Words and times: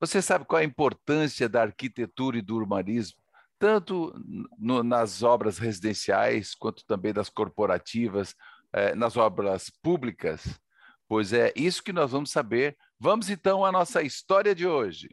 Você 0.00 0.22
sabe 0.22 0.44
qual 0.44 0.60
a 0.60 0.64
importância 0.64 1.48
da 1.48 1.62
arquitetura 1.62 2.38
e 2.38 2.42
do 2.42 2.54
urbanismo, 2.54 3.18
tanto 3.58 4.14
no, 4.56 4.84
nas 4.84 5.24
obras 5.24 5.58
residenciais, 5.58 6.54
quanto 6.54 6.86
também 6.86 7.12
das 7.12 7.28
corporativas, 7.28 8.32
eh, 8.72 8.94
nas 8.94 9.16
obras 9.16 9.70
públicas? 9.82 10.60
Pois 11.08 11.32
é 11.32 11.52
isso 11.56 11.82
que 11.82 11.92
nós 11.92 12.12
vamos 12.12 12.30
saber. 12.30 12.76
Vamos 13.00 13.28
então 13.28 13.64
à 13.64 13.72
nossa 13.72 14.00
história 14.00 14.54
de 14.54 14.68
hoje. 14.68 15.08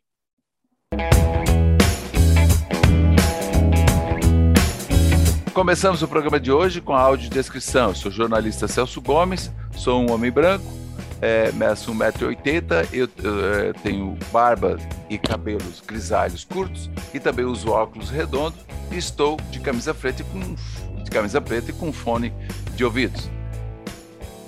Começamos 5.51 6.03
o 6.03 6.07
programa 6.07 6.39
de 6.39 6.51
hoje 6.51 6.79
com 6.79 6.93
a 6.93 7.01
audiodescrição. 7.01 7.89
Eu 7.89 7.95
sou 7.95 8.11
jornalista 8.11 8.67
Celso 8.67 9.01
Gomes, 9.01 9.51
sou 9.73 9.99
um 9.99 10.11
homem 10.11 10.29
branco, 10.29 10.84
é, 11.25 11.51
meço 11.53 11.91
1,80m, 11.91 12.87
eu, 12.93 13.09
eu 13.23 13.53
é, 13.53 13.73
tenho 13.73 14.15
barba 14.31 14.77
e 15.09 15.17
cabelos 15.17 15.81
grisalhos 15.81 16.43
curtos 16.43 16.87
e 17.15 17.19
também 17.19 17.45
uso 17.45 17.71
óculos 17.71 18.11
redondos 18.11 18.59
e 18.91 18.97
estou 18.97 19.35
de 19.49 19.59
camisa 19.59 19.91
preta 19.91 20.21
e 20.21 20.25
com, 20.25 20.55
de 21.03 21.09
camisa 21.09 21.41
preta 21.41 21.71
e 21.71 21.73
com 21.73 21.91
fone 21.91 22.31
de 22.75 22.85
ouvidos. 22.85 23.27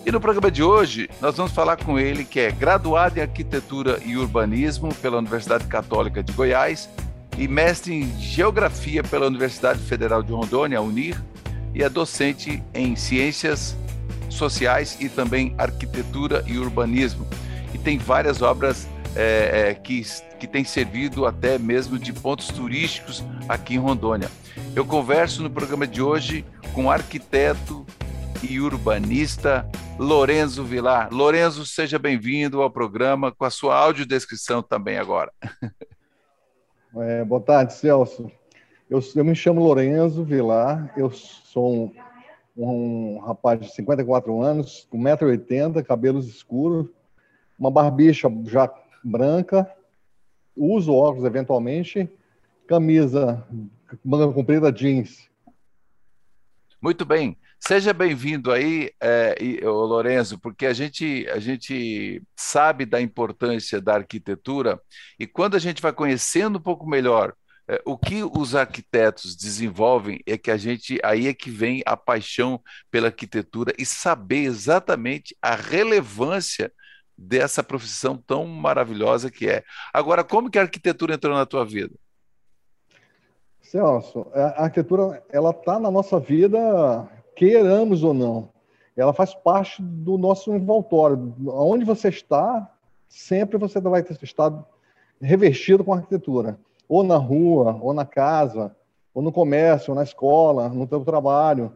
E 0.05 0.11
no 0.11 0.21
programa 0.21 0.51
de 0.51 0.61
hoje, 0.61 1.09
nós 1.19 1.35
vamos 1.35 1.51
falar 1.51 1.77
com 1.77 1.99
ele, 1.99 2.23
que 2.23 2.39
é 2.39 2.51
graduado 2.51 3.17
em 3.17 3.23
Arquitetura 3.23 3.99
e 4.05 4.15
Urbanismo 4.15 4.93
pela 4.95 5.17
Universidade 5.17 5.65
Católica 5.65 6.21
de 6.21 6.31
Goiás 6.31 6.87
e 7.37 7.47
mestre 7.47 7.93
em 7.95 8.19
Geografia 8.19 9.03
pela 9.03 9.25
Universidade 9.25 9.79
Federal 9.79 10.21
de 10.21 10.31
Rondônia, 10.31 10.79
UNIR, 10.79 11.19
e 11.73 11.81
é 11.81 11.89
docente 11.89 12.63
em 12.73 12.95
Ciências 12.95 13.75
Sociais 14.37 14.97
e 14.99 15.09
também 15.09 15.53
Arquitetura 15.57 16.43
e 16.47 16.57
Urbanismo. 16.57 17.27
E 17.73 17.77
tem 17.77 17.97
várias 17.97 18.41
obras 18.41 18.87
é, 19.15 19.69
é, 19.69 19.73
que, 19.73 20.03
que 20.39 20.47
têm 20.47 20.63
servido 20.63 21.25
até 21.25 21.57
mesmo 21.57 21.97
de 21.97 22.13
pontos 22.13 22.47
turísticos 22.47 23.23
aqui 23.49 23.75
em 23.75 23.79
Rondônia. 23.79 24.29
Eu 24.75 24.85
converso 24.85 25.41
no 25.41 25.49
programa 25.49 25.87
de 25.87 26.01
hoje 26.01 26.45
com 26.73 26.85
o 26.85 26.91
arquiteto 26.91 27.85
e 28.47 28.59
urbanista 28.59 29.67
Lorenzo 29.97 30.63
Vilar. 30.63 31.09
Lorenzo, 31.11 31.65
seja 31.65 31.97
bem-vindo 31.97 32.61
ao 32.61 32.69
programa 32.69 33.31
com 33.31 33.45
a 33.45 33.49
sua 33.49 33.75
audiodescrição 33.75 34.61
também 34.61 34.97
agora. 34.97 35.31
É, 36.99 37.23
boa 37.23 37.41
tarde, 37.41 37.73
Celso. 37.73 38.31
Eu, 38.89 38.99
eu, 39.15 39.23
me 39.23 39.35
chamo 39.35 39.61
Lorenzo 39.61 40.23
Vilar, 40.23 40.91
eu 40.97 41.11
sou 41.11 41.71
um, 41.71 41.93
um 42.57 43.19
rapaz 43.19 43.59
de 43.59 43.71
54 43.71 44.41
anos, 44.41 44.87
com 44.89 44.97
1,80m, 44.97 45.83
cabelos 45.83 46.27
escuros, 46.27 46.87
uma 47.57 47.69
barbicha 47.69 48.29
já 48.45 48.73
branca, 49.03 49.71
uso 50.55 50.93
óculos 50.93 51.25
eventualmente, 51.25 52.09
camisa 52.67 53.45
manga 54.03 54.31
comprida 54.33 54.71
jeans. 54.71 55.29
Muito 56.81 57.05
bem. 57.05 57.37
Seja 57.59 57.91
bem-vindo 57.91 58.51
aí, 58.51 58.91
é, 59.01 59.35
Lorenzo, 59.63 60.37
porque 60.37 60.65
a 60.67 60.73
gente, 60.73 61.27
a 61.29 61.39
gente 61.39 62.21
sabe 62.35 62.85
da 62.85 63.01
importância 63.01 63.81
da 63.81 63.95
arquitetura 63.95 64.79
e 65.19 65.25
quando 65.25 65.55
a 65.55 65.59
gente 65.59 65.81
vai 65.81 65.91
conhecendo 65.91 66.59
um 66.59 66.61
pouco 66.61 66.87
melhor 66.87 67.33
o 67.85 67.97
que 67.97 68.23
os 68.23 68.55
arquitetos 68.55 69.35
desenvolvem 69.35 70.21
é 70.25 70.37
que 70.37 70.49
a 70.49 70.57
gente 70.57 70.99
aí 71.03 71.27
é 71.27 71.33
que 71.33 71.49
vem 71.49 71.83
a 71.85 71.97
paixão 71.97 72.61
pela 72.89 73.07
arquitetura 73.07 73.73
e 73.77 73.85
saber 73.85 74.43
exatamente 74.43 75.35
a 75.41 75.55
relevância 75.55 76.71
dessa 77.17 77.63
profissão 77.63 78.15
tão 78.15 78.45
maravilhosa 78.45 79.29
que 79.29 79.49
é. 79.49 79.63
Agora, 79.93 80.23
como 80.23 80.49
que 80.49 80.59
a 80.59 80.61
arquitetura 80.61 81.15
entrou 81.15 81.35
na 81.35 81.45
tua 81.45 81.65
vida? 81.65 81.95
Celso, 83.61 84.27
a 84.33 84.63
arquitetura 84.63 85.21
ela 85.29 85.49
está 85.49 85.77
na 85.77 85.91
nossa 85.91 86.19
vida 86.19 86.57
queiramos 87.37 88.03
ou 88.03 88.13
não. 88.13 88.49
Ela 88.95 89.13
faz 89.13 89.33
parte 89.35 89.81
do 89.81 90.17
nosso 90.17 90.53
envoltório. 90.53 91.35
Onde 91.47 91.85
você 91.85 92.09
está, 92.09 92.73
sempre 93.07 93.57
você 93.57 93.79
vai 93.79 94.03
estado 94.21 94.65
revestido 95.21 95.83
com 95.83 95.93
arquitetura. 95.93 96.59
Ou 96.87 97.03
na 97.03 97.17
rua, 97.17 97.77
ou 97.81 97.93
na 97.93 98.05
casa, 98.05 98.75
ou 99.13 99.21
no 99.21 99.31
comércio, 99.31 99.91
ou 99.91 99.95
na 99.95 100.03
escola, 100.03 100.69
no 100.69 100.87
teu 100.87 101.03
trabalho. 101.03 101.73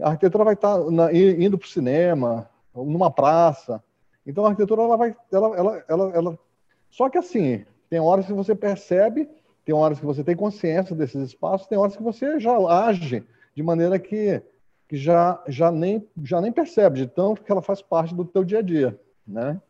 A 0.00 0.10
arquitetura 0.10 0.44
vai 0.44 0.54
estar 0.54 0.78
na, 0.90 1.12
indo 1.12 1.58
para 1.58 1.66
o 1.66 1.70
cinema, 1.70 2.48
numa 2.74 3.10
praça. 3.10 3.82
Então 4.26 4.44
a 4.44 4.48
arquitetura 4.48 4.82
ela 4.82 4.96
vai, 4.96 5.16
ela, 5.32 5.56
ela, 5.56 5.84
ela, 5.88 6.10
ela, 6.14 6.38
só 6.90 7.08
que 7.08 7.18
assim 7.18 7.64
tem 7.88 8.00
horas 8.00 8.26
que 8.26 8.32
você 8.32 8.54
percebe, 8.54 9.28
tem 9.64 9.74
horas 9.74 9.98
que 9.98 10.06
você 10.06 10.24
tem 10.24 10.36
consciência 10.36 10.94
desses 10.94 11.28
espaços, 11.28 11.66
tem 11.66 11.78
horas 11.78 11.96
que 11.96 12.02
você 12.02 12.38
já 12.40 12.56
age 12.56 13.24
de 13.54 13.62
maneira 13.62 13.98
que 13.98 14.42
que 14.88 14.96
já, 14.96 15.42
já, 15.48 15.70
nem, 15.70 16.06
já 16.22 16.40
nem 16.40 16.52
percebe 16.52 16.98
de 16.98 17.06
tanto 17.06 17.42
que 17.42 17.50
ela 17.50 17.62
faz 17.62 17.82
parte 17.82 18.14
do 18.14 18.24
teu 18.24 18.44
dia 18.44 18.60
a 18.60 18.62
dia, 18.62 18.98
né? 19.26 19.60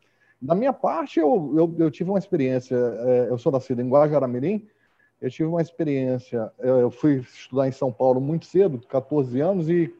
Da 0.40 0.54
minha 0.54 0.72
parte, 0.72 1.18
eu, 1.18 1.54
eu, 1.56 1.74
eu 1.78 1.90
tive 1.90 2.10
uma 2.10 2.18
experiência, 2.18 2.76
é, 2.76 3.28
eu 3.30 3.38
sou 3.38 3.50
nascido 3.50 3.80
em 3.80 3.88
Guajaramirim, 3.88 4.66
eu 5.20 5.30
tive 5.30 5.48
uma 5.48 5.62
experiência, 5.62 6.50
eu 6.58 6.90
fui 6.90 7.16
estudar 7.20 7.68
em 7.68 7.72
São 7.72 7.92
Paulo 7.92 8.20
muito 8.20 8.46
cedo, 8.46 8.80
14 8.86 9.40
anos, 9.40 9.68
e, 9.68 9.92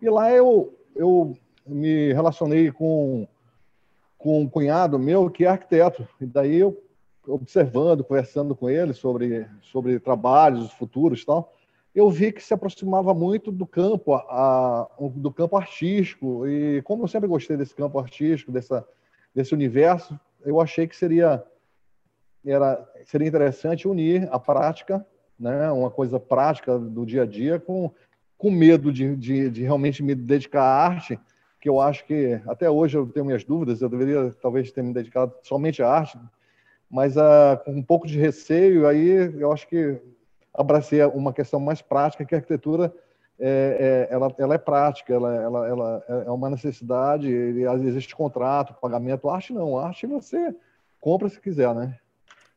e 0.00 0.10
lá 0.10 0.30
eu, 0.32 0.74
eu 0.94 1.36
me 1.66 2.12
relacionei 2.12 2.70
com, 2.72 3.26
com 4.18 4.42
um 4.42 4.48
cunhado 4.48 4.98
meu 4.98 5.30
que 5.30 5.44
é 5.44 5.48
arquiteto, 5.48 6.06
e 6.20 6.26
daí 6.26 6.56
eu 6.56 6.82
observando, 7.28 8.04
conversando 8.04 8.54
com 8.54 8.70
ele 8.70 8.92
sobre, 8.92 9.46
sobre 9.60 9.98
trabalhos 9.98 10.70
futuros 10.72 11.22
e 11.22 11.26
tal, 11.26 11.52
eu 11.94 12.10
vi 12.10 12.30
que 12.30 12.42
se 12.42 12.52
aproximava 12.52 13.14
muito 13.14 13.50
do 13.50 13.66
campo, 13.66 14.14
a, 14.14 14.86
do 15.14 15.32
campo 15.32 15.56
artístico. 15.56 16.46
E 16.46 16.82
como 16.82 17.04
eu 17.04 17.08
sempre 17.08 17.26
gostei 17.26 17.56
desse 17.56 17.74
campo 17.74 17.98
artístico, 17.98 18.52
dessa, 18.52 18.86
desse 19.34 19.54
universo, 19.54 20.18
eu 20.44 20.60
achei 20.60 20.86
que 20.86 20.94
seria, 20.94 21.42
era, 22.52 22.84
seria 23.04 23.28
interessante 23.28 23.88
unir 23.88 24.28
a 24.30 24.38
prática, 24.38 25.04
né, 25.38 25.70
uma 25.70 25.90
coisa 25.90 26.18
prática 26.18 26.78
do 26.78 27.04
dia 27.04 27.22
a 27.22 27.26
dia, 27.26 27.58
com, 27.58 27.90
com 28.38 28.50
medo 28.50 28.92
de, 28.92 29.16
de, 29.16 29.50
de 29.50 29.62
realmente 29.62 30.02
me 30.02 30.14
dedicar 30.14 30.62
à 30.62 30.86
arte, 30.86 31.18
que 31.60 31.68
eu 31.68 31.80
acho 31.80 32.04
que 32.04 32.40
até 32.46 32.70
hoje 32.70 32.96
eu 32.96 33.06
tenho 33.06 33.26
minhas 33.26 33.44
dúvidas, 33.44 33.80
eu 33.80 33.88
deveria 33.88 34.32
talvez 34.40 34.70
ter 34.70 34.82
me 34.82 34.92
dedicado 34.92 35.34
somente 35.42 35.82
à 35.82 35.90
arte, 35.90 36.18
mas 36.90 37.16
uh, 37.16 37.58
com 37.64 37.72
um 37.72 37.82
pouco 37.82 38.06
de 38.06 38.18
receio, 38.18 38.86
aí 38.86 39.08
eu 39.38 39.52
acho 39.52 39.66
que 39.66 40.00
abracei 40.54 41.04
uma 41.04 41.32
questão 41.32 41.60
mais 41.60 41.82
prática, 41.82 42.24
que 42.24 42.34
a 42.34 42.38
arquitetura 42.38 42.94
é, 43.38 44.06
é, 44.10 44.14
ela, 44.14 44.34
ela 44.38 44.54
é 44.54 44.58
prática, 44.58 45.12
ela, 45.12 45.34
ela, 45.34 45.68
ela 45.68 46.04
é 46.08 46.30
uma 46.30 46.48
necessidade, 46.48 47.28
existe 47.28 48.16
contrato, 48.16 48.74
pagamento. 48.80 49.28
Arte 49.28 49.52
não, 49.52 49.78
arte 49.78 50.06
você 50.06 50.54
compra 51.00 51.28
se 51.28 51.40
quiser, 51.40 51.74
né? 51.74 51.98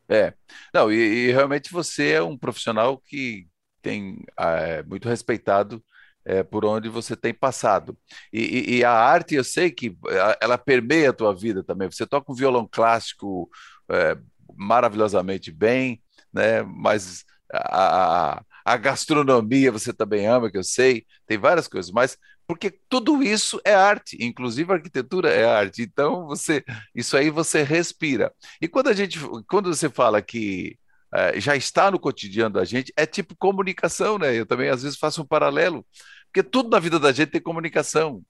É, 0.09 0.33
não, 0.73 0.91
e, 0.91 1.27
e 1.29 1.31
realmente 1.31 1.71
você 1.71 2.13
é 2.13 2.23
um 2.23 2.37
profissional 2.37 2.97
que 2.97 3.47
tem 3.81 4.23
é, 4.37 4.83
muito 4.83 5.07
respeitado 5.07 5.83
é, 6.25 6.43
por 6.43 6.65
onde 6.65 6.89
você 6.89 7.15
tem 7.15 7.33
passado. 7.33 7.97
E, 8.33 8.41
e, 8.75 8.77
e, 8.79 8.83
a 8.83 8.91
arte, 8.91 9.35
eu 9.35 9.43
sei 9.43 9.71
que 9.71 9.95
ela 10.41 10.57
permeia 10.57 11.11
a 11.11 11.13
tua 11.13 11.35
vida 11.35 11.63
também. 11.63 11.89
Você 11.91 12.05
toca 12.05 12.31
um 12.31 12.35
violão 12.35 12.67
clássico 12.69 13.49
é, 13.89 14.17
maravilhosamente 14.57 15.51
bem, 15.51 16.01
né? 16.33 16.61
Mas 16.63 17.23
a, 17.53 18.43
a 18.65 18.77
gastronomia 18.77 19.71
você 19.71 19.93
também 19.93 20.27
ama, 20.27 20.51
que 20.51 20.57
eu 20.57 20.63
sei, 20.63 21.05
tem 21.25 21.37
várias 21.37 21.67
coisas, 21.67 21.91
mas 21.91 22.17
porque 22.49 22.71
tudo 22.89 23.21
isso 23.21 23.61
é 23.63 23.75
arte, 23.75 24.17
inclusive 24.19 24.71
a 24.71 24.75
arquitetura 24.77 25.29
é 25.29 25.45
arte. 25.45 25.83
Então 25.83 26.25
você, 26.25 26.65
isso 26.95 27.15
aí 27.15 27.29
você 27.29 27.61
respira. 27.61 28.33
E 28.59 28.67
quando 28.67 28.87
a 28.87 28.93
gente, 28.93 29.19
quando 29.47 29.71
você 29.71 29.87
fala 29.87 30.19
que 30.19 30.75
é, 31.13 31.39
já 31.39 31.55
está 31.55 31.91
no 31.91 31.99
cotidiano 31.99 32.55
da 32.55 32.65
gente, 32.65 32.91
é 32.97 33.05
tipo 33.05 33.35
comunicação, 33.35 34.17
né? 34.17 34.33
Eu 34.33 34.47
também 34.47 34.67
às 34.67 34.81
vezes 34.81 34.97
faço 34.97 35.21
um 35.21 35.27
paralelo, 35.27 35.85
porque 36.25 36.41
tudo 36.41 36.71
na 36.71 36.79
vida 36.79 36.99
da 36.99 37.11
gente 37.11 37.29
tem 37.29 37.39
comunicação. 37.39 38.23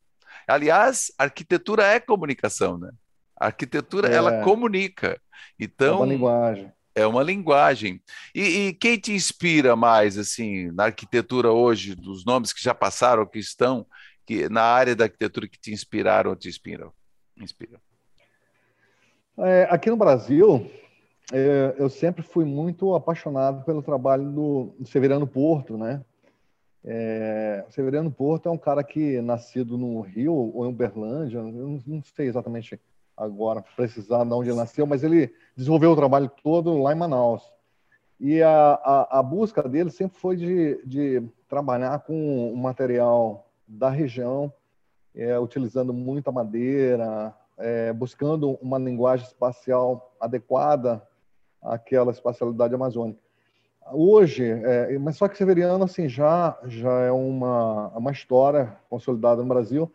Aliás, 0.46 1.14
arquitetura 1.18 1.86
é 1.86 1.98
comunicação, 1.98 2.78
né? 2.78 2.92
A 3.40 3.46
arquitetura 3.46 4.10
é. 4.10 4.16
ela 4.16 4.44
comunica. 4.44 5.18
Então, 5.58 5.94
é 5.94 5.96
uma 5.96 6.06
linguagem 6.06 6.74
é 7.00 7.06
uma 7.08 7.24
linguagem. 7.24 8.02
E, 8.36 8.42
e, 8.42 8.74
quem 8.74 8.98
te 8.98 9.14
inspira 9.14 9.76
mais, 9.76 10.18
assim, 10.18 10.72
na 10.72 10.86
arquitetura 10.86 11.52
hoje, 11.52 11.96
dos 11.96 12.26
nomes 12.26 12.52
que 12.52 12.62
já 12.62 12.74
passaram, 12.74 13.26
que 13.26 13.40
estão, 13.40 13.86
que 14.30 14.48
na 14.48 14.62
área 14.62 14.96
da 14.96 15.06
arquitetura 15.06 15.48
que 15.48 15.60
te 15.60 15.74
inspiraram 15.74 16.30
ou 16.30 16.36
te 16.36 16.48
inspiram? 16.48 16.94
Inspiram. 17.36 17.80
É, 19.40 19.68
aqui 19.72 19.90
no 19.90 19.98
Brasil, 19.98 20.70
é, 21.34 21.74
eu 21.80 21.90
sempre 21.90 22.22
fui 22.22 22.46
muito 22.46 22.94
apaixonado 22.94 23.66
pelo 23.66 23.82
trabalho 23.82 24.30
do, 24.30 24.76
Severiano 24.86 25.26
Porto, 25.26 25.76
né? 25.76 26.06
É, 26.86 27.66
Porto 28.16 28.48
é 28.48 28.52
um 28.52 28.58
cara 28.58 28.84
que 28.84 29.20
nascido 29.20 29.80
no 29.80 30.00
Rio 30.02 30.36
ou 30.36 30.64
em 30.64 30.70
Uberlândia, 30.70 31.40
eu 31.40 31.46
não, 31.46 31.82
não 31.88 32.04
sei 32.16 32.28
exatamente 32.28 32.80
agora 33.18 33.64
precisar 33.76 34.24
de 34.24 34.32
onde 34.32 34.50
ele 34.50 34.58
nasceu, 34.58 34.86
mas 34.86 35.04
ele 35.04 35.34
desenvolveu 35.58 35.92
o 35.92 35.96
trabalho 35.96 36.32
todo 36.44 36.84
lá 36.84 36.94
em 36.94 36.98
Manaus. 36.98 37.42
E 38.20 38.44
a, 38.44 38.52
a, 38.52 39.20
a 39.20 39.24
busca 39.24 39.68
dele 39.68 39.90
sempre 39.90 40.20
foi 40.20 40.36
de, 40.36 40.80
de 40.86 41.24
trabalhar 41.48 42.00
com 42.02 42.54
o 42.54 42.56
material 42.56 43.49
da 43.70 43.90
região, 43.90 44.52
é, 45.16 45.38
utilizando 45.38 45.94
muita 45.94 46.32
madeira, 46.32 47.34
é, 47.58 47.94
buscando 47.94 48.58
uma 48.62 48.80
linguagem 48.80 49.28
espacial 49.28 50.16
adequada 50.20 51.08
àquela 51.62 52.12
espacialidade 52.12 52.74
amazônica. 52.74 53.20
Hoje, 53.92 54.44
é, 54.44 54.98
mas 54.98 55.18
só 55.18 55.28
que 55.28 55.38
Severiano 55.38 55.84
assim 55.84 56.08
já 56.08 56.58
já 56.66 57.02
é 57.02 57.12
uma 57.12 57.88
uma 57.90 58.12
história 58.12 58.76
consolidada 58.90 59.42
no 59.42 59.48
Brasil. 59.48 59.92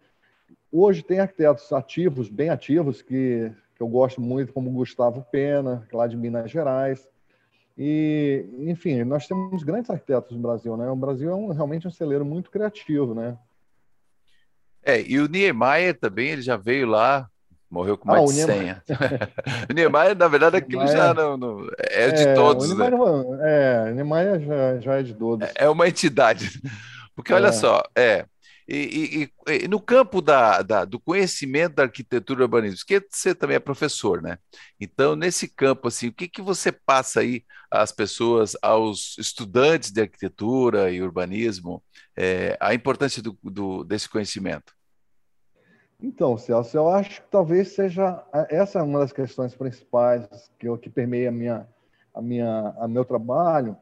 Hoje 0.71 1.03
tem 1.03 1.21
arquitetos 1.21 1.73
ativos, 1.73 2.29
bem 2.29 2.51
ativos, 2.51 3.01
que, 3.01 3.53
que 3.77 3.83
eu 3.83 3.87
gosto 3.87 4.21
muito, 4.21 4.53
como 4.53 4.71
Gustavo 4.73 5.25
Pena, 5.31 5.87
lá 5.93 6.09
de 6.09 6.17
Minas 6.17 6.51
Gerais. 6.51 7.09
E, 7.79 8.45
enfim, 8.59 9.05
nós 9.05 9.27
temos 9.29 9.63
grandes 9.63 9.91
arquitetos 9.91 10.37
no 10.37 10.43
Brasil, 10.43 10.77
né? 10.77 10.91
O 10.91 10.97
Brasil 10.97 11.31
é 11.31 11.35
um, 11.35 11.53
realmente 11.53 11.87
um 11.87 11.93
celeiro 11.93 12.25
muito 12.25 12.51
criativo, 12.51 13.15
né? 13.15 13.39
É, 14.85 15.01
e 15.01 15.19
o 15.19 15.27
Niemeyer 15.27 15.99
também, 15.99 16.29
ele 16.29 16.43
já 16.43 16.57
veio 16.57 16.87
lá, 16.87 17.27
morreu 17.71 17.97
com 17.97 18.09
mais 18.09 18.23
ah, 18.23 18.27
de 18.27 18.43
senha. 18.43 18.83
o 19.69 19.73
Niemeyer, 19.73 20.17
na 20.17 20.29
verdade, 20.29 20.57
aquilo 20.57 20.85
Niemeyer, 20.85 21.07
já 21.07 21.15
não, 21.15 21.37
não, 21.37 21.67
é 21.79 22.11
de 22.11 22.23
é, 22.23 22.35
todos, 22.35 22.71
o 22.71 22.75
Niemeyer, 22.75 22.93
né? 22.93 23.07
É, 23.43 23.91
o 23.91 23.95
Niemeyer 23.95 24.41
já, 24.41 24.81
já 24.81 24.95
é 24.95 25.03
de 25.03 25.15
todos. 25.15 25.49
É, 25.49 25.65
é 25.65 25.69
uma 25.69 25.89
entidade. 25.89 26.61
Porque, 27.17 27.33
olha 27.33 27.49
é. 27.49 27.53
só, 27.53 27.83
é, 27.97 28.27
e, 28.67 29.31
e, 29.47 29.53
e, 29.65 29.69
no 29.69 29.81
campo 29.81 30.23
da, 30.23 30.63
da, 30.63 30.85
do 30.85 30.99
conhecimento 30.99 31.75
da 31.75 31.83
arquitetura 31.83 32.41
e 32.41 32.45
urbanismo, 32.45 32.87
que 32.87 33.01
você 33.11 33.35
também 33.35 33.57
é 33.57 33.61
professor, 33.61 34.23
né? 34.23 34.39
Então, 34.81 35.15
nesse 35.15 35.49
campo, 35.49 35.89
assim, 35.89 36.09
o 36.09 36.13
que, 36.13 36.29
que 36.29 36.41
você 36.41 36.73
passa 36.73 37.21
aí 37.21 37.45
às 37.71 37.93
pessoas, 37.93 38.57
aos 38.63 39.17
estudantes 39.19 39.91
de 39.91 40.01
arquitetura 40.01 40.91
e 40.91 41.03
urbanismo, 41.03 41.83
é, 42.17 42.57
a 42.59 42.73
importância 42.73 43.23
do, 43.23 43.37
do, 43.43 43.85
desse 43.85 44.09
conhecimento? 44.09 44.73
Então, 46.01 46.37
Celso, 46.37 46.77
eu 46.77 46.89
acho 46.89 47.23
que 47.23 47.31
talvez 47.31 47.69
seja 47.69 48.23
essa 48.51 48.79
é 48.79 48.83
uma 48.83 48.99
das 48.99 49.13
questões 49.13 49.55
principais 49.55 50.27
que, 50.59 50.69
eu, 50.69 50.77
que 50.77 50.91
permeia 50.91 51.29
a 51.29 51.33
minha, 51.33 51.69
a 52.15 52.21
minha, 52.21 52.75
a 52.79 52.89
meu 52.89 53.05
trabalho, 53.05 53.77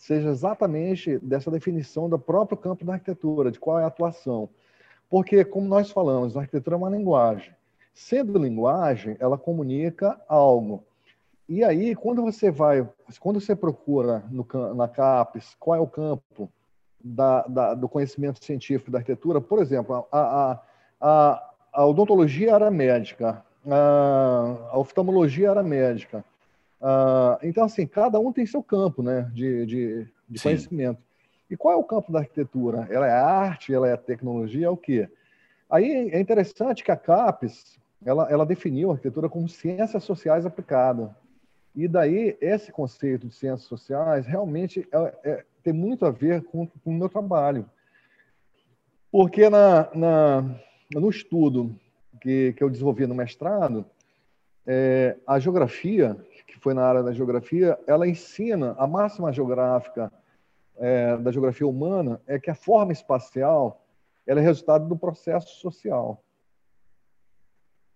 seja 0.00 0.30
exatamente 0.30 1.18
dessa 1.18 1.50
definição 1.50 2.08
do 2.08 2.18
próprio 2.18 2.56
campo 2.56 2.86
da 2.86 2.94
arquitetura, 2.94 3.50
de 3.50 3.60
qual 3.60 3.78
é 3.78 3.84
a 3.84 3.88
atuação. 3.88 4.48
Porque, 5.10 5.44
como 5.44 5.68
nós 5.68 5.90
falamos, 5.90 6.34
a 6.36 6.40
arquitetura 6.40 6.74
é 6.74 6.78
uma 6.78 6.88
linguagem. 6.88 7.52
Sendo 7.92 8.38
linguagem, 8.38 9.14
ela 9.20 9.36
comunica 9.36 10.18
algo. 10.26 10.82
E 11.46 11.62
aí, 11.62 11.94
quando 11.94 12.22
você 12.22 12.50
vai, 12.50 12.88
quando 13.20 13.42
você 13.42 13.54
procura 13.54 14.24
no, 14.30 14.46
na 14.74 14.88
CAPES 14.88 15.54
qual 15.60 15.76
é 15.76 15.80
o 15.80 15.86
campo 15.86 16.50
da, 17.04 17.42
da, 17.42 17.74
do 17.74 17.86
conhecimento 17.86 18.42
científico 18.42 18.90
da 18.90 18.98
arquitetura, 18.98 19.38
por 19.38 19.58
exemplo, 19.58 20.06
a, 20.10 20.58
a, 20.98 21.50
a, 21.74 21.86
odontologia 21.86 22.52
era 22.54 22.70
médica, 22.70 23.44
a, 23.70 24.70
a 24.70 24.78
oftalmologia 24.78 25.50
era 25.50 25.62
médica, 25.62 26.24
Uh, 26.80 27.36
então, 27.42 27.64
assim, 27.64 27.86
cada 27.86 28.18
um 28.18 28.32
tem 28.32 28.46
seu 28.46 28.62
campo 28.62 29.02
né, 29.02 29.30
de, 29.34 29.66
de, 29.66 30.08
de 30.28 30.42
conhecimento. 30.42 31.02
E 31.50 31.56
qual 31.56 31.74
é 31.74 31.76
o 31.76 31.84
campo 31.84 32.10
da 32.10 32.20
arquitetura? 32.20 32.86
Ela 32.90 33.06
é 33.06 33.12
arte, 33.12 33.74
ela 33.74 33.88
é 33.88 33.96
tecnologia, 33.96 34.66
é 34.66 34.70
o 34.70 34.76
quê? 34.76 35.08
Aí 35.68 36.10
é 36.10 36.20
interessante 36.20 36.82
que 36.82 36.90
a 36.90 36.96
CAPES, 36.96 37.78
ela, 38.04 38.30
ela 38.30 38.46
definiu 38.46 38.90
a 38.90 38.94
arquitetura 38.94 39.28
como 39.28 39.48
ciências 39.48 40.02
sociais 40.04 40.46
aplicadas. 40.46 41.10
E 41.74 41.86
daí, 41.86 42.36
esse 42.40 42.72
conceito 42.72 43.28
de 43.28 43.34
ciências 43.34 43.68
sociais 43.68 44.26
realmente 44.26 44.88
é, 44.90 45.14
é, 45.24 45.44
tem 45.62 45.72
muito 45.72 46.06
a 46.06 46.10
ver 46.10 46.42
com, 46.44 46.66
com 46.66 46.90
o 46.90 46.94
meu 46.94 47.08
trabalho. 47.08 47.68
Porque 49.10 49.48
na, 49.48 49.88
na, 49.94 50.44
no 50.92 51.10
estudo 51.10 51.76
que, 52.20 52.52
que 52.54 52.62
eu 52.62 52.70
desenvolvi 52.70 53.06
no 53.06 53.14
mestrado, 53.14 53.84
é, 54.66 55.16
a 55.26 55.38
geografia 55.38 56.16
que 56.50 56.58
foi 56.58 56.74
na 56.74 56.84
área 56.84 57.02
da 57.02 57.12
geografia, 57.12 57.78
ela 57.86 58.08
ensina 58.08 58.74
a 58.76 58.86
máxima 58.86 59.32
geográfica 59.32 60.12
é, 60.76 61.16
da 61.16 61.30
geografia 61.30 61.66
humana 61.66 62.20
é 62.26 62.38
que 62.38 62.50
a 62.50 62.54
forma 62.54 62.92
espacial 62.92 63.84
ela 64.26 64.40
é 64.40 64.42
resultado 64.42 64.88
do 64.88 64.96
processo 64.96 65.60
social. 65.60 66.22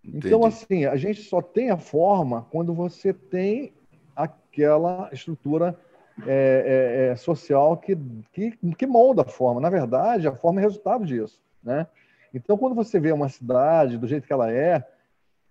Então, 0.04 0.18
Entendi. 0.18 0.26
Então, 0.28 0.44
assim, 0.44 0.84
a 0.84 0.96
gente 0.96 1.22
só 1.22 1.40
tem 1.40 1.70
a 1.70 1.78
forma 1.78 2.46
quando 2.50 2.74
você 2.74 3.12
tem 3.12 3.72
aquela 4.14 5.08
estrutura 5.12 5.78
é, 6.26 7.06
é, 7.08 7.12
é 7.12 7.16
social 7.16 7.76
que, 7.76 7.96
que, 8.32 8.52
que 8.76 8.86
molda 8.86 9.22
a 9.22 9.28
forma. 9.28 9.60
Na 9.60 9.70
verdade, 9.70 10.28
a 10.28 10.34
forma 10.34 10.60
é 10.60 10.62
resultado 10.62 11.04
disso, 11.04 11.42
né? 11.62 11.86
Então, 12.32 12.58
quando 12.58 12.74
você 12.74 13.00
vê 13.00 13.12
uma 13.12 13.28
cidade 13.28 13.96
do 13.96 14.06
jeito 14.06 14.26
que 14.26 14.32
ela 14.32 14.52
é, 14.52 14.84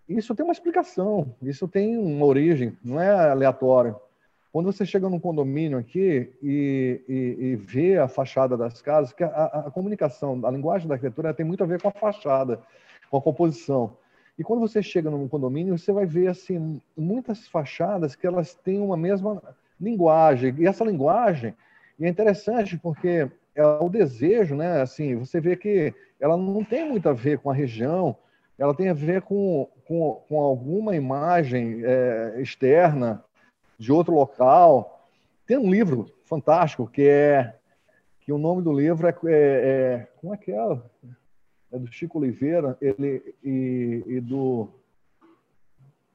isso 0.07 0.35
tem 0.35 0.43
uma 0.43 0.51
explicação, 0.51 1.33
isso 1.41 1.67
tem 1.67 1.97
uma 1.97 2.25
origem, 2.25 2.77
não 2.83 2.99
é 2.99 3.09
aleatório. 3.31 3.95
Quando 4.51 4.71
você 4.71 4.85
chega 4.85 5.09
num 5.09 5.19
condomínio 5.19 5.79
aqui 5.79 6.31
e, 6.41 7.01
e, 7.09 7.37
e 7.39 7.55
vê 7.55 7.97
a 7.97 8.07
fachada 8.07 8.55
das 8.55 8.81
casas, 8.81 9.11
que 9.11 9.23
a, 9.23 9.27
a, 9.27 9.71
comunicação, 9.71 10.39
a 10.43 10.51
linguagem 10.51 10.87
da 10.87 10.93
arquitetura 10.93 11.33
tem 11.33 11.45
muito 11.45 11.63
a 11.63 11.67
ver 11.67 11.81
com 11.81 11.87
a 11.87 11.91
fachada, 11.91 12.59
com 13.09 13.17
a 13.17 13.21
composição. 13.21 13.97
E 14.37 14.43
quando 14.43 14.59
você 14.59 14.83
chega 14.83 15.09
num 15.09 15.27
condomínio, 15.27 15.77
você 15.77 15.91
vai 15.91 16.05
ver 16.05 16.27
assim 16.27 16.79
muitas 16.95 17.47
fachadas 17.47 18.15
que 18.15 18.27
elas 18.27 18.53
têm 18.53 18.79
uma 18.79 18.97
mesma 18.97 19.41
linguagem. 19.79 20.53
E 20.59 20.67
essa 20.67 20.83
linguagem 20.83 21.55
é 21.99 22.07
interessante 22.07 22.77
porque 22.77 23.27
é 23.55 23.65
o 23.65 23.89
desejo, 23.89 24.55
né? 24.55 24.81
Assim, 24.81 25.15
você 25.15 25.39
vê 25.39 25.55
que 25.55 25.93
ela 26.19 26.37
não 26.37 26.63
tem 26.63 26.87
muito 26.87 27.09
a 27.09 27.13
ver 27.13 27.39
com 27.39 27.49
a 27.49 27.53
região, 27.53 28.15
ela 28.63 28.73
tem 28.73 28.87
a 28.87 28.93
ver 28.93 29.23
com, 29.23 29.69
com, 29.85 30.23
com 30.29 30.39
alguma 30.39 30.95
imagem 30.95 31.81
é, 31.83 32.35
externa 32.37 33.21
de 33.77 33.91
outro 33.91 34.13
local. 34.13 35.05
Tem 35.45 35.57
um 35.57 35.69
livro 35.69 36.09
fantástico 36.23 36.87
que 36.87 37.05
é 37.05 37.55
que 38.21 38.31
o 38.31 38.37
nome 38.37 38.61
do 38.61 38.71
livro 38.71 39.05
é, 39.05 39.11
é, 39.11 39.33
é 39.33 40.07
como 40.15 40.33
é 40.33 40.37
que 40.37 40.53
é? 40.53 40.79
É 41.73 41.77
do 41.77 41.91
Chico 41.91 42.17
Oliveira, 42.17 42.77
ele 42.79 43.35
e, 43.43 44.01
e 44.07 44.21
do 44.21 44.69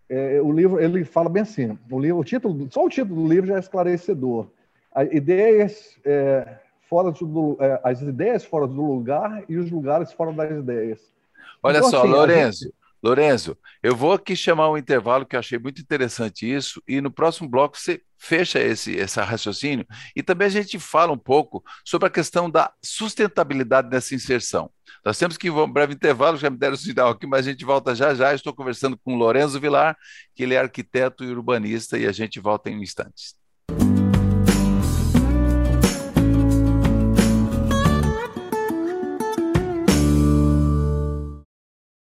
é, 0.09 0.41
o 0.41 0.51
livro 0.51 0.81
ele 0.81 1.05
fala 1.05 1.29
bem 1.29 1.43
assim. 1.43 1.79
O 1.91 2.01
livro, 2.01 2.19
o 2.19 2.25
título, 2.25 2.67
só 2.71 2.87
o 2.87 2.89
título 2.89 3.25
do 3.25 3.29
livro 3.29 3.49
já 3.49 3.57
é 3.57 3.59
esclarecedor. 3.59 4.49
As 4.91 5.13
ideias 5.13 5.99
é, 6.03 6.57
fora 6.89 7.13
do, 7.13 7.59
é, 7.61 7.79
as 7.85 8.01
ideias 8.01 8.43
fora 8.43 8.67
do 8.67 8.83
lugar 8.83 9.45
e 9.51 9.59
os 9.59 9.71
lugares 9.71 10.13
fora 10.13 10.33
das 10.33 10.51
ideias. 10.51 11.18
Olha 11.63 11.79
então, 11.79 11.91
só, 11.91 12.01
assim, 12.01 12.09
Lourenço, 12.09 12.65
gente... 12.65 12.75
Lourenço, 13.03 13.57
eu 13.83 13.95
vou 13.95 14.13
aqui 14.13 14.35
chamar 14.35 14.71
um 14.71 14.77
intervalo 14.77 15.25
que 15.25 15.37
eu 15.37 15.41
achei 15.41 15.59
muito 15.59 15.81
interessante 15.81 16.53
isso, 16.53 16.83
e 16.87 17.01
no 17.01 17.11
próximo 17.11 17.49
bloco 17.49 17.79
você 17.79 18.03
fecha 18.19 18.59
esse, 18.59 18.97
esse 18.97 19.21
raciocínio 19.21 19.87
e 20.17 20.23
também 20.23 20.49
a 20.49 20.51
gente 20.51 20.79
fala 20.79 21.13
um 21.13 21.19
pouco 21.19 21.63
sobre 21.85 22.09
a 22.09 22.11
questão 22.11 22.51
da 22.51 22.73
sustentabilidade 22.85 23.89
dessa 23.89 24.15
inserção. 24.15 24.69
Nós 25.05 25.17
temos 25.17 25.37
que 25.37 25.47
ir 25.47 25.51
um 25.51 25.71
breve 25.71 25.95
intervalo, 25.95 26.37
já 26.37 26.51
me 26.51 26.59
deram 26.59 26.75
o 26.75 26.77
sinal 26.77 27.11
aqui, 27.11 27.27
mas 27.27 27.47
a 27.47 27.51
gente 27.51 27.65
volta 27.65 27.95
já 27.95 28.15
já. 28.15 28.35
Estou 28.35 28.53
conversando 28.53 28.99
com 28.99 29.15
Lourenço 29.15 29.61
Vilar, 29.61 29.97
que 30.35 30.43
ele 30.43 30.55
é 30.55 30.59
arquiteto 30.59 31.23
e 31.23 31.31
urbanista, 31.31 31.97
e 31.97 32.07
a 32.07 32.13
gente 32.13 32.41
volta 32.41 32.69
em 32.69 32.83
instantes. 32.83 33.37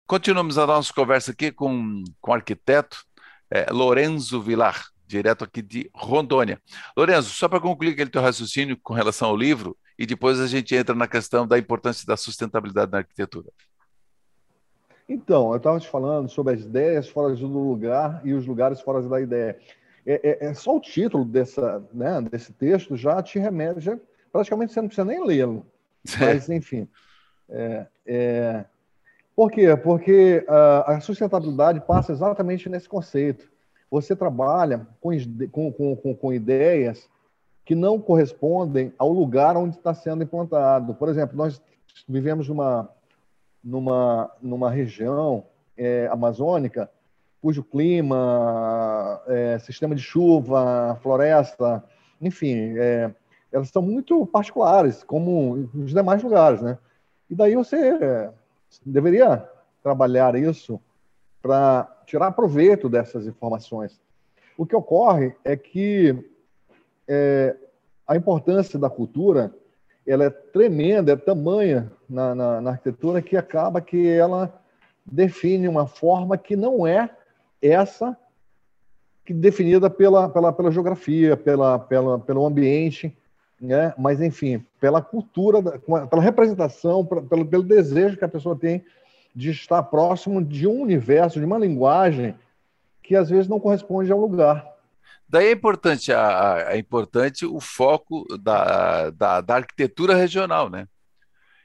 Continuamos 0.06 0.56
a 0.56 0.64
nossa 0.64 0.92
conversa 0.92 1.32
aqui 1.32 1.50
com, 1.50 2.04
com 2.20 2.30
o 2.30 2.34
arquiteto 2.34 3.04
é, 3.50 3.66
Lorenzo 3.72 4.40
Vilar, 4.40 4.86
direto 5.04 5.42
aqui 5.42 5.60
de 5.60 5.90
Rondônia. 5.92 6.60
Lorenzo, 6.96 7.30
só 7.30 7.48
para 7.48 7.58
concluir 7.58 7.90
aquele 7.90 8.08
teu 8.08 8.22
raciocínio 8.22 8.78
com 8.80 8.94
relação 8.94 9.28
ao 9.28 9.36
livro, 9.36 9.76
e 9.98 10.06
depois 10.06 10.38
a 10.38 10.46
gente 10.46 10.76
entra 10.76 10.94
na 10.94 11.08
questão 11.08 11.44
da 11.44 11.58
importância 11.58 12.06
da 12.06 12.16
sustentabilidade 12.16 12.92
na 12.92 12.98
arquitetura. 12.98 13.48
Então, 15.08 15.50
eu 15.50 15.56
estava 15.56 15.80
te 15.80 15.88
falando 15.88 16.28
sobre 16.28 16.54
as 16.54 16.60
ideias 16.60 17.08
fora 17.08 17.34
do 17.34 17.48
lugar 17.48 18.20
e 18.24 18.32
os 18.32 18.46
lugares 18.46 18.80
fora 18.80 19.02
da 19.02 19.20
ideia. 19.20 19.58
É, 20.06 20.44
é, 20.44 20.46
é 20.46 20.54
só 20.54 20.76
o 20.76 20.80
título 20.80 21.24
dessa, 21.24 21.84
né, 21.92 22.20
desse 22.30 22.52
texto 22.52 22.96
já 22.96 23.20
te 23.20 23.40
remete, 23.40 23.80
já, 23.80 23.98
praticamente 24.30 24.72
você 24.72 24.80
não 24.80 24.86
precisa 24.86 25.04
nem 25.04 25.26
lê-lo. 25.26 25.66
Mas, 26.20 26.48
enfim. 26.48 26.88
É, 27.48 27.86
é 28.06 28.64
por 29.36 29.50
quê? 29.50 29.76
Porque 29.76 30.44
uh, 30.48 30.90
a 30.90 31.00
sustentabilidade 31.00 31.82
passa 31.82 32.10
exatamente 32.10 32.70
nesse 32.70 32.88
conceito. 32.88 33.46
Você 33.90 34.16
trabalha 34.16 34.86
com, 34.98 35.10
com, 35.52 35.96
com, 35.96 36.14
com 36.14 36.32
ideias 36.32 37.06
que 37.62 37.74
não 37.74 38.00
correspondem 38.00 38.94
ao 38.98 39.12
lugar 39.12 39.54
onde 39.54 39.76
está 39.76 39.92
sendo 39.92 40.24
implantado. 40.24 40.94
Por 40.94 41.10
exemplo, 41.10 41.36
nós 41.36 41.60
vivemos 42.08 42.48
numa, 42.48 42.88
numa, 43.62 44.30
numa 44.40 44.70
região 44.70 45.44
é, 45.76 46.08
amazônica 46.10 46.90
cujo 47.42 47.62
clima, 47.62 49.20
é, 49.26 49.58
sistema 49.58 49.94
de 49.94 50.02
chuva, 50.02 50.98
floresta, 51.02 51.84
enfim, 52.20 52.76
é, 52.78 53.12
elas 53.52 53.68
são 53.68 53.82
muito 53.82 54.26
particulares, 54.26 55.04
como 55.04 55.68
os 55.74 55.92
demais 55.92 56.22
lugares, 56.22 56.62
né? 56.62 56.78
E 57.30 57.34
daí 57.34 57.54
você 57.54 58.30
deveria 58.84 59.48
trabalhar 59.82 60.34
isso 60.34 60.80
para 61.40 61.88
tirar 62.06 62.32
proveito 62.32 62.88
dessas 62.88 63.26
informações. 63.26 64.00
O 64.58 64.66
que 64.66 64.74
ocorre 64.74 65.34
é 65.44 65.56
que 65.56 66.16
é, 67.06 67.56
a 68.06 68.16
importância 68.16 68.78
da 68.78 68.90
cultura 68.90 69.52
ela 70.06 70.24
é 70.24 70.30
tremenda, 70.30 71.12
é 71.12 71.16
tamanha 71.16 71.90
na, 72.08 72.34
na, 72.34 72.60
na, 72.60 72.70
arquitetura 72.70 73.20
que 73.20 73.36
acaba 73.36 73.80
que 73.80 74.08
ela 74.08 74.52
define 75.04 75.66
uma 75.66 75.86
forma 75.86 76.38
que 76.38 76.54
não 76.54 76.86
é 76.86 77.10
essa 77.60 78.16
que 79.24 79.34
definida 79.34 79.90
pela, 79.90 80.28
pela, 80.28 80.52
pela 80.52 80.70
geografia, 80.70 81.36
pela, 81.36 81.78
pela, 81.80 82.18
pelo 82.20 82.46
ambiente, 82.46 83.16
né? 83.60 83.94
mas, 83.96 84.20
enfim, 84.20 84.64
pela 84.80 85.00
cultura, 85.00 85.62
pela 85.62 86.22
representação, 86.22 87.04
pelo, 87.04 87.46
pelo 87.46 87.62
desejo 87.62 88.16
que 88.16 88.24
a 88.24 88.28
pessoa 88.28 88.56
tem 88.56 88.84
de 89.34 89.50
estar 89.50 89.82
próximo 89.82 90.42
de 90.42 90.66
um 90.66 90.80
universo, 90.80 91.38
de 91.38 91.44
uma 91.44 91.58
linguagem 91.58 92.34
que 93.02 93.14
às 93.14 93.30
vezes 93.30 93.48
não 93.48 93.60
corresponde 93.60 94.10
ao 94.10 94.18
lugar. 94.18 94.66
Daí 95.28 95.48
é 95.48 95.52
importante, 95.52 96.12
a, 96.12 96.66
é 96.68 96.78
importante 96.78 97.44
o 97.44 97.60
foco 97.60 98.24
da, 98.38 99.10
da, 99.10 99.40
da, 99.40 99.54
arquitetura 99.56 100.14
regional, 100.14 100.70
né? 100.70 100.86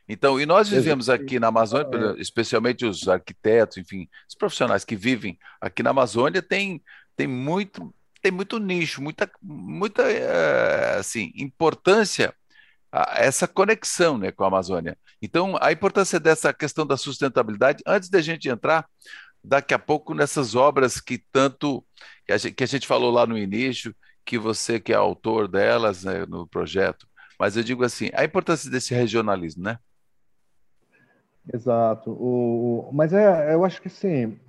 Então, 0.10 0.42
e 0.42 0.46
nós 0.46 0.68
vivemos 0.68 1.10
aqui 1.10 1.40
na 1.40 1.48
Amazônia, 1.48 2.16
especialmente 2.18 2.86
os 2.86 3.08
arquitetos, 3.08 3.78
enfim, 3.78 4.10
os 4.28 4.36
profissionais 4.36 4.84
que 4.84 4.96
vivem 4.96 5.38
aqui 5.62 5.82
na 5.82 5.92
Amazônia, 5.92 6.42
tem, 6.42 6.82
tem 7.16 7.28
muito 7.28 7.94
tem 8.22 8.32
muito 8.32 8.60
nicho, 8.60 9.02
muita, 9.02 9.30
muita 9.42 10.04
eh, 10.04 10.98
assim, 11.00 11.32
importância 11.36 12.34
essa 13.16 13.48
conexão 13.48 14.18
né, 14.18 14.32
com 14.32 14.44
a 14.44 14.48
Amazônia. 14.48 14.98
Então, 15.22 15.58
a 15.62 15.72
importância 15.72 16.20
dessa 16.20 16.54
questão 16.54 16.86
da 16.86 16.98
sustentabilidade, 16.98 17.82
antes 17.88 18.10
da 18.10 18.22
gente 18.22 18.50
entrar 18.50 18.86
daqui 19.44 19.74
a 19.74 19.80
pouco 19.80 20.14
nessas 20.14 20.56
obras 20.56 21.00
que 21.00 21.24
tanto 21.32 21.86
que 22.26 22.34
a 22.34 22.38
gente, 22.38 22.54
que 22.54 22.64
a 22.64 22.68
gente 22.68 22.86
falou 22.86 23.10
lá 23.12 23.26
no 23.26 23.38
início, 23.38 23.96
que 24.26 24.38
você 24.38 24.80
que 24.80 24.92
é 24.92 24.96
autor 24.96 25.48
delas 25.48 26.04
né, 26.04 26.26
no 26.26 26.46
projeto, 26.46 27.08
mas 27.40 27.58
eu 27.58 27.64
digo 27.64 27.84
assim, 27.84 28.12
a 28.14 28.24
importância 28.24 28.70
desse 28.70 28.94
regionalismo, 28.94 29.64
né? 29.64 29.80
Exato. 31.52 32.12
O, 32.12 32.92
mas 32.94 33.14
é, 33.14 33.54
eu 33.54 33.66
acho 33.66 33.82
que 33.82 33.90
sim, 33.90 34.40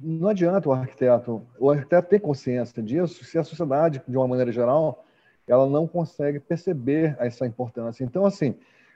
não 0.00 0.28
adianta 0.28 0.68
o 0.68 0.72
arquiteto, 0.72 1.42
o 1.58 1.70
arquiteto 1.70 2.08
ter 2.08 2.20
consciência 2.20 2.82
disso 2.82 3.24
se 3.24 3.38
a 3.38 3.44
sociedade, 3.44 4.02
de 4.06 4.16
uma 4.16 4.28
maneira 4.28 4.52
geral, 4.52 5.04
ela 5.46 5.66
não 5.66 5.86
consegue 5.86 6.38
perceber 6.38 7.16
essa 7.18 7.46
importância. 7.46 8.04
Então, 8.04 8.24
assim, 8.24 8.54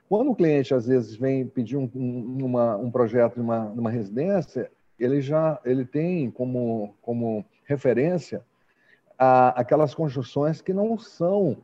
quando 0.08 0.30
o 0.30 0.34
cliente 0.34 0.74
às 0.74 0.86
vezes 0.86 1.16
vem 1.16 1.46
pedir 1.46 1.76
um, 1.76 1.90
um, 1.94 2.44
uma, 2.44 2.76
um 2.76 2.90
projeto 2.90 3.34
de 3.34 3.40
uma, 3.40 3.90
residência, 3.90 4.70
ele 4.98 5.20
já 5.20 5.58
ele 5.64 5.84
tem 5.84 6.30
como, 6.30 6.94
como 7.00 7.44
referência 7.64 8.42
a, 9.18 9.60
aquelas 9.60 9.94
construções 9.94 10.60
que 10.60 10.72
não 10.72 10.98
são 10.98 11.56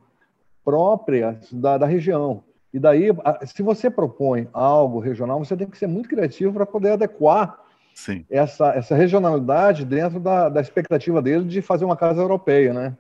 próprias 0.64 1.52
da, 1.52 1.78
da 1.78 1.86
região. 1.86 2.42
E 2.72 2.78
daí, 2.78 3.08
se 3.46 3.62
você 3.62 3.90
propõe 3.90 4.48
algo 4.52 4.98
regional, 4.98 5.38
você 5.38 5.56
tem 5.56 5.68
que 5.68 5.78
ser 5.78 5.86
muito 5.86 6.08
criativo 6.08 6.52
para 6.52 6.66
poder 6.66 6.92
adequar 6.92 7.67
Sim. 7.98 8.24
Essa, 8.30 8.68
essa 8.74 8.94
regionalidade 8.94 9.84
dentro 9.84 10.20
da, 10.20 10.48
da 10.48 10.60
expectativa 10.60 11.20
dele 11.20 11.44
de 11.44 11.60
fazer 11.60 11.84
uma 11.84 11.96
casa 11.96 12.20
europeia, 12.20 12.72
né? 12.72 12.96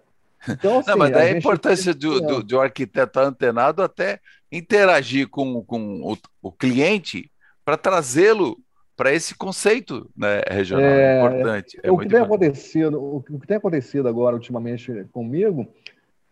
Então, 0.48 0.80
assim, 0.80 0.90
Não, 0.90 0.98
mas 0.98 1.12
daí 1.12 1.30
a, 1.30 1.34
a 1.34 1.38
importância 1.38 1.94
do, 1.94 2.20
do, 2.20 2.42
do, 2.42 2.60
arquiteto 2.60 3.20
antenado 3.20 3.80
até 3.80 4.18
interagir 4.50 5.28
com, 5.28 5.62
com 5.62 6.02
o, 6.02 6.18
o 6.42 6.50
cliente 6.50 7.30
para 7.64 7.76
trazê-lo 7.76 8.58
para 8.96 9.12
esse 9.12 9.36
conceito 9.36 10.10
né, 10.16 10.40
regional. 10.50 10.84
É, 10.84 11.14
é 11.14 11.18
importante. 11.20 11.80
É 11.80 11.92
o, 11.92 11.96
que 11.96 12.08
tem 12.08 12.18
acontecido, 12.18 13.00
o 13.00 13.22
que 13.22 13.46
tem 13.46 13.56
acontecido 13.56 14.08
agora 14.08 14.34
ultimamente 14.34 15.06
comigo 15.12 15.72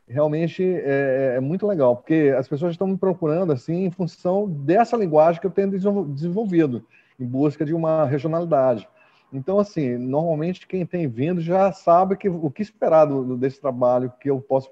realmente 0.08 0.64
é, 0.64 1.34
é, 1.36 1.40
muito 1.40 1.68
legal, 1.68 1.96
porque 1.96 2.34
as 2.36 2.48
pessoas 2.48 2.72
estão 2.72 2.88
me 2.88 2.96
procurando 2.96 3.52
assim 3.52 3.84
em 3.84 3.90
função 3.92 4.48
dessa 4.48 4.96
linguagem 4.96 5.40
que 5.40 5.46
eu 5.46 5.52
tenho 5.52 5.70
desenvolvido, 6.08 6.84
em 7.18 7.26
busca 7.26 7.64
de 7.64 7.74
uma 7.74 8.04
regionalidade. 8.04 8.88
Então, 9.32 9.58
assim, 9.58 9.96
normalmente 9.96 10.66
quem 10.66 10.86
tem 10.86 11.08
vindo 11.08 11.40
já 11.40 11.72
sabe 11.72 12.16
que, 12.16 12.28
o 12.28 12.50
que 12.50 12.62
esperar 12.62 13.06
do, 13.06 13.36
desse 13.36 13.60
trabalho 13.60 14.12
que 14.20 14.30
eu 14.30 14.40
posso 14.40 14.70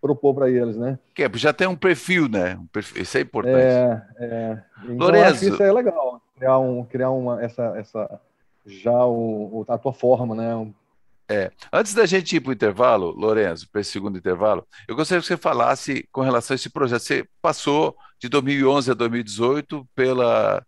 propor 0.00 0.34
para 0.34 0.50
eles, 0.50 0.76
né? 0.76 0.98
Que 1.14 1.22
é, 1.24 1.30
já 1.34 1.52
tem 1.52 1.66
um 1.66 1.76
perfil, 1.76 2.28
né? 2.28 2.56
Um 2.56 2.66
perfil, 2.66 3.02
isso 3.02 3.18
é 3.18 3.20
importante. 3.20 3.56
É, 3.56 4.02
é. 4.18 4.62
Então, 4.84 4.96
Lorenzo, 4.96 5.48
isso 5.48 5.62
é 5.62 5.70
legal 5.70 6.22
criar, 6.42 6.58
um, 6.58 6.84
criar 6.84 7.10
uma, 7.10 7.40
essa, 7.40 7.62
essa, 7.76 8.20
já 8.66 9.06
o, 9.06 9.64
a 9.68 9.78
tua 9.78 9.92
forma, 9.92 10.34
né? 10.34 10.72
É. 11.28 11.50
Antes 11.72 11.94
da 11.94 12.04
gente 12.04 12.34
ir 12.34 12.40
para 12.40 12.50
o 12.50 12.52
intervalo, 12.52 13.12
Lorenzo, 13.12 13.68
para 13.70 13.80
esse 13.80 13.92
segundo 13.92 14.18
intervalo, 14.18 14.66
eu 14.88 14.96
gostaria 14.96 15.20
que 15.20 15.26
você 15.26 15.36
falasse 15.36 16.06
com 16.10 16.20
relação 16.20 16.54
a 16.54 16.56
esse 16.56 16.68
projeto. 16.68 17.00
Você 17.00 17.26
passou 17.40 17.96
de 18.18 18.28
2011 18.28 18.90
a 18.90 18.94
2018 18.94 19.88
pela, 19.94 20.66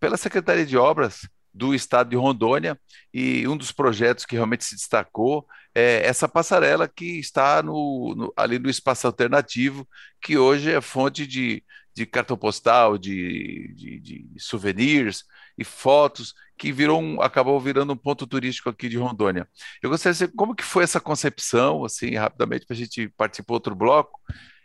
pela 0.00 0.16
Secretaria 0.16 0.66
de 0.66 0.76
Obras 0.76 1.28
do 1.52 1.74
Estado 1.74 2.10
de 2.10 2.16
Rondônia 2.16 2.78
e 3.12 3.46
um 3.48 3.56
dos 3.56 3.72
projetos 3.72 4.24
que 4.24 4.36
realmente 4.36 4.64
se 4.64 4.76
destacou 4.76 5.46
é 5.74 6.06
essa 6.06 6.28
passarela 6.28 6.88
que 6.88 7.18
está 7.18 7.62
no, 7.62 8.14
no, 8.16 8.32
ali 8.36 8.58
no 8.58 8.70
espaço 8.70 9.06
alternativo, 9.06 9.88
que 10.20 10.36
hoje 10.38 10.72
é 10.72 10.80
fonte 10.80 11.26
de, 11.26 11.62
de 11.94 12.06
cartão 12.06 12.36
postal, 12.36 12.96
de, 12.96 13.74
de, 13.74 14.00
de, 14.00 14.26
souvenirs 14.38 15.24
e 15.56 15.64
fotos, 15.64 16.34
que 16.56 16.72
virou 16.72 17.00
um, 17.00 17.20
acabou 17.20 17.60
virando 17.60 17.92
um 17.92 17.96
ponto 17.96 18.26
turístico 18.26 18.70
aqui 18.70 18.88
de 18.88 18.96
Rondônia. 18.96 19.48
Eu 19.82 19.90
gostaria 19.90 20.12
de 20.12 20.18
saber 20.18 20.32
como 20.36 20.54
que 20.54 20.64
foi 20.64 20.84
essa 20.84 21.00
concepção, 21.00 21.84
assim, 21.84 22.14
rapidamente, 22.14 22.66
para 22.66 22.74
a 22.74 22.78
gente 22.78 23.08
participar 23.16 23.54
outro 23.54 23.74
bloco, 23.74 24.20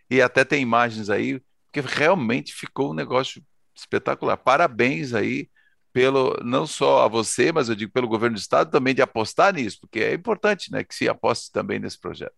e 0.10 0.22
até 0.22 0.46
tem 0.46 0.62
imagens 0.62 1.10
aí, 1.10 1.42
porque 1.72 1.88
realmente 1.96 2.54
ficou 2.54 2.92
um 2.92 2.96
negócio 2.96 3.44
espetacular. 3.76 4.38
Parabéns 4.38 5.14
aí 5.14 5.50
pelo 5.92 6.36
não 6.44 6.66
só 6.66 7.06
a 7.06 7.08
você, 7.08 7.52
mas 7.52 7.70
eu 7.70 7.76
digo 7.76 7.92
pelo 7.92 8.08
governo 8.08 8.36
do 8.36 8.40
estado 8.40 8.72
também 8.72 8.96
de 8.96 9.02
apostar 9.02 9.54
nisso, 9.54 9.80
porque 9.82 10.00
é 10.00 10.14
importante, 10.14 10.72
né, 10.72 10.84
que 10.84 10.96
se 10.96 11.08
aposte 11.08 11.52
também 11.52 11.80
nesse 11.80 12.00
projeto. 12.00 12.34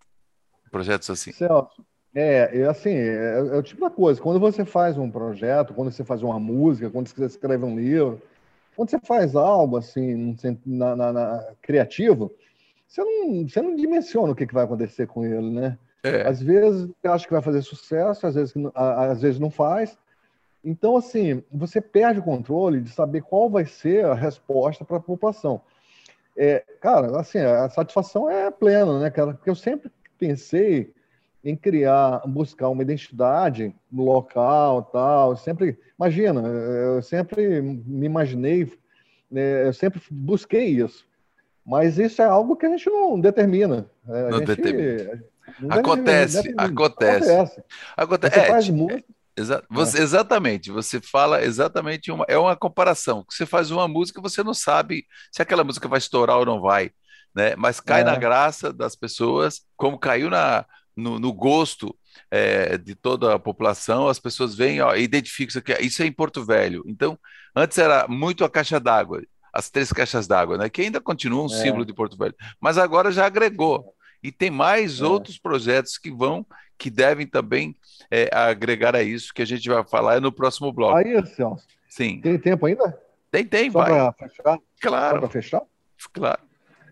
Projetos 0.70 1.10
assim. 1.10 1.32
Celso, 1.32 1.86
é, 2.14 2.62
é 2.62 2.66
assim, 2.66 2.94
é, 2.94 3.38
é, 3.38 3.58
o 3.58 3.64
tipo 3.64 3.82
da 3.82 3.90
coisa. 3.90 4.22
Quando 4.22 4.40
você 4.40 4.66
faz 4.66 4.98
um 4.98 5.10
projeto, 5.10 5.74
quando 5.74 5.92
você 5.92 6.04
faz 6.04 6.22
uma 6.22 6.40
música, 6.40 6.90
quando 6.90 7.08
você 7.08 7.26
escreve 7.26 7.64
um 7.64 7.78
livro, 7.78 8.22
quando 8.76 8.90
você 8.90 9.00
faz 9.00 9.36
algo 9.36 9.78
assim, 9.78 10.36
na, 10.66 10.96
na, 10.96 11.14
na 11.14 11.48
criativo, 11.62 12.34
você 12.88 13.02
não, 13.04 13.48
você 13.48 13.62
não 13.62 13.76
dimensiona 13.76 14.34
o 14.34 14.36
que, 14.36 14.46
que 14.46 14.54
vai 14.54 14.66
acontecer 14.66 15.08
com 15.08 15.26
ele, 15.26 15.50
né? 15.50 15.78
É. 16.04 16.28
Às 16.28 16.42
vezes 16.42 16.88
você 16.88 17.08
acha 17.08 17.26
que 17.26 17.34
vai 17.34 17.42
fazer 17.42 17.62
sucesso, 17.62 18.28
às 18.28 18.36
vezes, 18.36 18.54
às 18.74 19.22
vezes 19.22 19.40
não 19.40 19.50
faz. 19.50 19.98
Então, 20.66 20.98
assim, 20.98 21.44
você 21.52 21.80
perde 21.80 22.20
o 22.20 22.24
controle 22.24 22.82
de 22.82 22.90
saber 22.90 23.22
qual 23.22 23.48
vai 23.48 23.68
ser 23.68 24.04
a 24.04 24.16
resposta 24.16 24.84
para 24.84 24.98
a 24.98 25.00
população. 25.00 25.62
É, 26.36 26.64
cara, 26.82 27.20
assim, 27.20 27.38
a 27.38 27.70
satisfação 27.70 28.28
é 28.28 28.50
plena, 28.50 29.00
né, 29.00 29.12
cara? 29.12 29.36
Porque 29.36 29.50
eu 29.50 29.56
sempre 29.56 29.92
pensei 30.18 30.92
em 31.44 31.56
criar, 31.56 32.24
buscar 32.26 32.70
uma 32.70 32.82
identidade 32.82 33.74
no 33.92 34.04
local, 34.04 34.82
tal. 34.82 35.38
sempre, 35.38 35.78
imagina, 36.00 36.42
eu 36.42 37.02
sempre 37.04 37.62
me 37.62 38.08
imaginei, 38.08 38.66
né, 39.30 39.68
eu 39.68 39.74
sempre 39.74 40.02
busquei 40.10 40.66
isso. 40.66 41.06
Mas 41.64 42.00
isso 42.00 42.24
é 42.24 42.26
algo 42.26 42.56
que 42.56 42.66
a 42.66 42.70
gente 42.70 42.90
não 42.90 43.20
determina. 43.20 43.88
É, 44.10 44.20
a 44.20 44.30
não 44.30 44.40
gente, 44.40 44.48
determina. 44.48 45.24
Não 45.60 45.78
acontece, 45.78 46.54
acontece, 46.58 46.58
acontece. 46.58 47.64
Acontece. 47.96 48.36
Você 48.36 48.42
é, 48.42 48.48
faz 48.48 48.70
música. 48.70 49.15
Exa 49.38 49.64
você, 49.70 50.00
é. 50.00 50.02
Exatamente, 50.02 50.72
você 50.72 51.02
fala 51.02 51.44
exatamente 51.44 52.12
uma, 52.12 52.26
é 52.28 52.38
uma 52.38 52.56
comparação. 52.56 53.26
Você 53.30 53.46
faz 53.46 53.70
uma 53.70 53.88
música, 53.88 54.22
você 54.22 54.44
não 54.44 54.54
sabe 54.54 55.06
se 55.32 55.42
aquela 55.42 55.64
música 55.64 55.88
vai 55.88 56.00
estourar 56.00 56.38
ou 56.38 56.46
não 56.46 56.62
vai, 56.62 56.92
né? 57.36 57.56
Mas 57.58 57.80
cai 57.80 58.02
é. 58.02 58.04
na 58.04 58.16
graça 58.16 58.72
das 58.72 58.96
pessoas, 58.96 59.62
como 59.76 60.00
caiu 60.00 60.30
na, 60.30 60.66
no, 60.96 61.20
no 61.20 61.34
gosto 61.34 61.96
é, 62.32 62.78
de 62.78 62.96
toda 62.96 63.36
a 63.36 63.40
população, 63.40 64.08
as 64.08 64.20
pessoas 64.20 64.56
veem, 64.56 64.82
ó, 64.82 64.96
identificam 64.96 65.50
isso 65.50 65.60
aqui, 65.60 65.74
isso 65.82 66.02
é 66.02 66.06
em 66.06 66.12
Porto 66.12 66.46
Velho. 66.46 66.84
Então, 66.88 67.20
antes 67.56 67.78
era 67.78 68.08
muito 68.08 68.46
a 68.46 68.50
caixa 68.50 68.80
d'água, 68.80 69.22
as 69.52 69.70
três 69.70 69.92
caixas 69.92 70.28
d'água, 70.28 70.58
né, 70.58 70.70
que 70.70 70.82
ainda 70.82 71.02
continua 71.02 71.44
um 71.44 71.54
é. 71.54 71.62
símbolo 71.62 71.86
de 71.86 71.94
Porto 71.94 72.18
Velho, 72.18 72.36
mas 72.60 72.78
agora 72.78 73.12
já 73.12 73.26
agregou. 73.26 73.94
E 74.24 74.32
tem 74.32 74.50
mais 74.50 75.02
é. 75.02 75.06
outros 75.06 75.38
projetos 75.38 75.98
que 75.98 76.10
vão, 76.10 76.46
que 76.78 76.90
devem 76.90 77.26
também 77.26 77.76
é, 78.12 78.30
agregar 78.32 78.96
a 78.96 79.04
isso, 79.04 79.34
que 79.34 79.42
a 79.42 79.46
gente 79.46 79.68
vai 79.70 79.84
falar 79.84 80.20
no 80.22 80.32
próximo 80.32 80.72
bloco. 80.72 80.98
Aí, 80.98 81.26
Celso. 81.28 81.66
Sim. 81.88 82.20
Tem 82.22 82.38
tempo 82.38 82.66
ainda? 82.66 82.98
Tem, 83.32 83.46
tem, 83.46 83.72
Só 83.72 83.80
vai. 83.80 83.90
Para 83.90 84.14
fechar? 84.14 84.60
Claro. 84.82 85.20
Para 85.20 85.30
fechar? 85.30 85.62
Claro. 86.14 86.42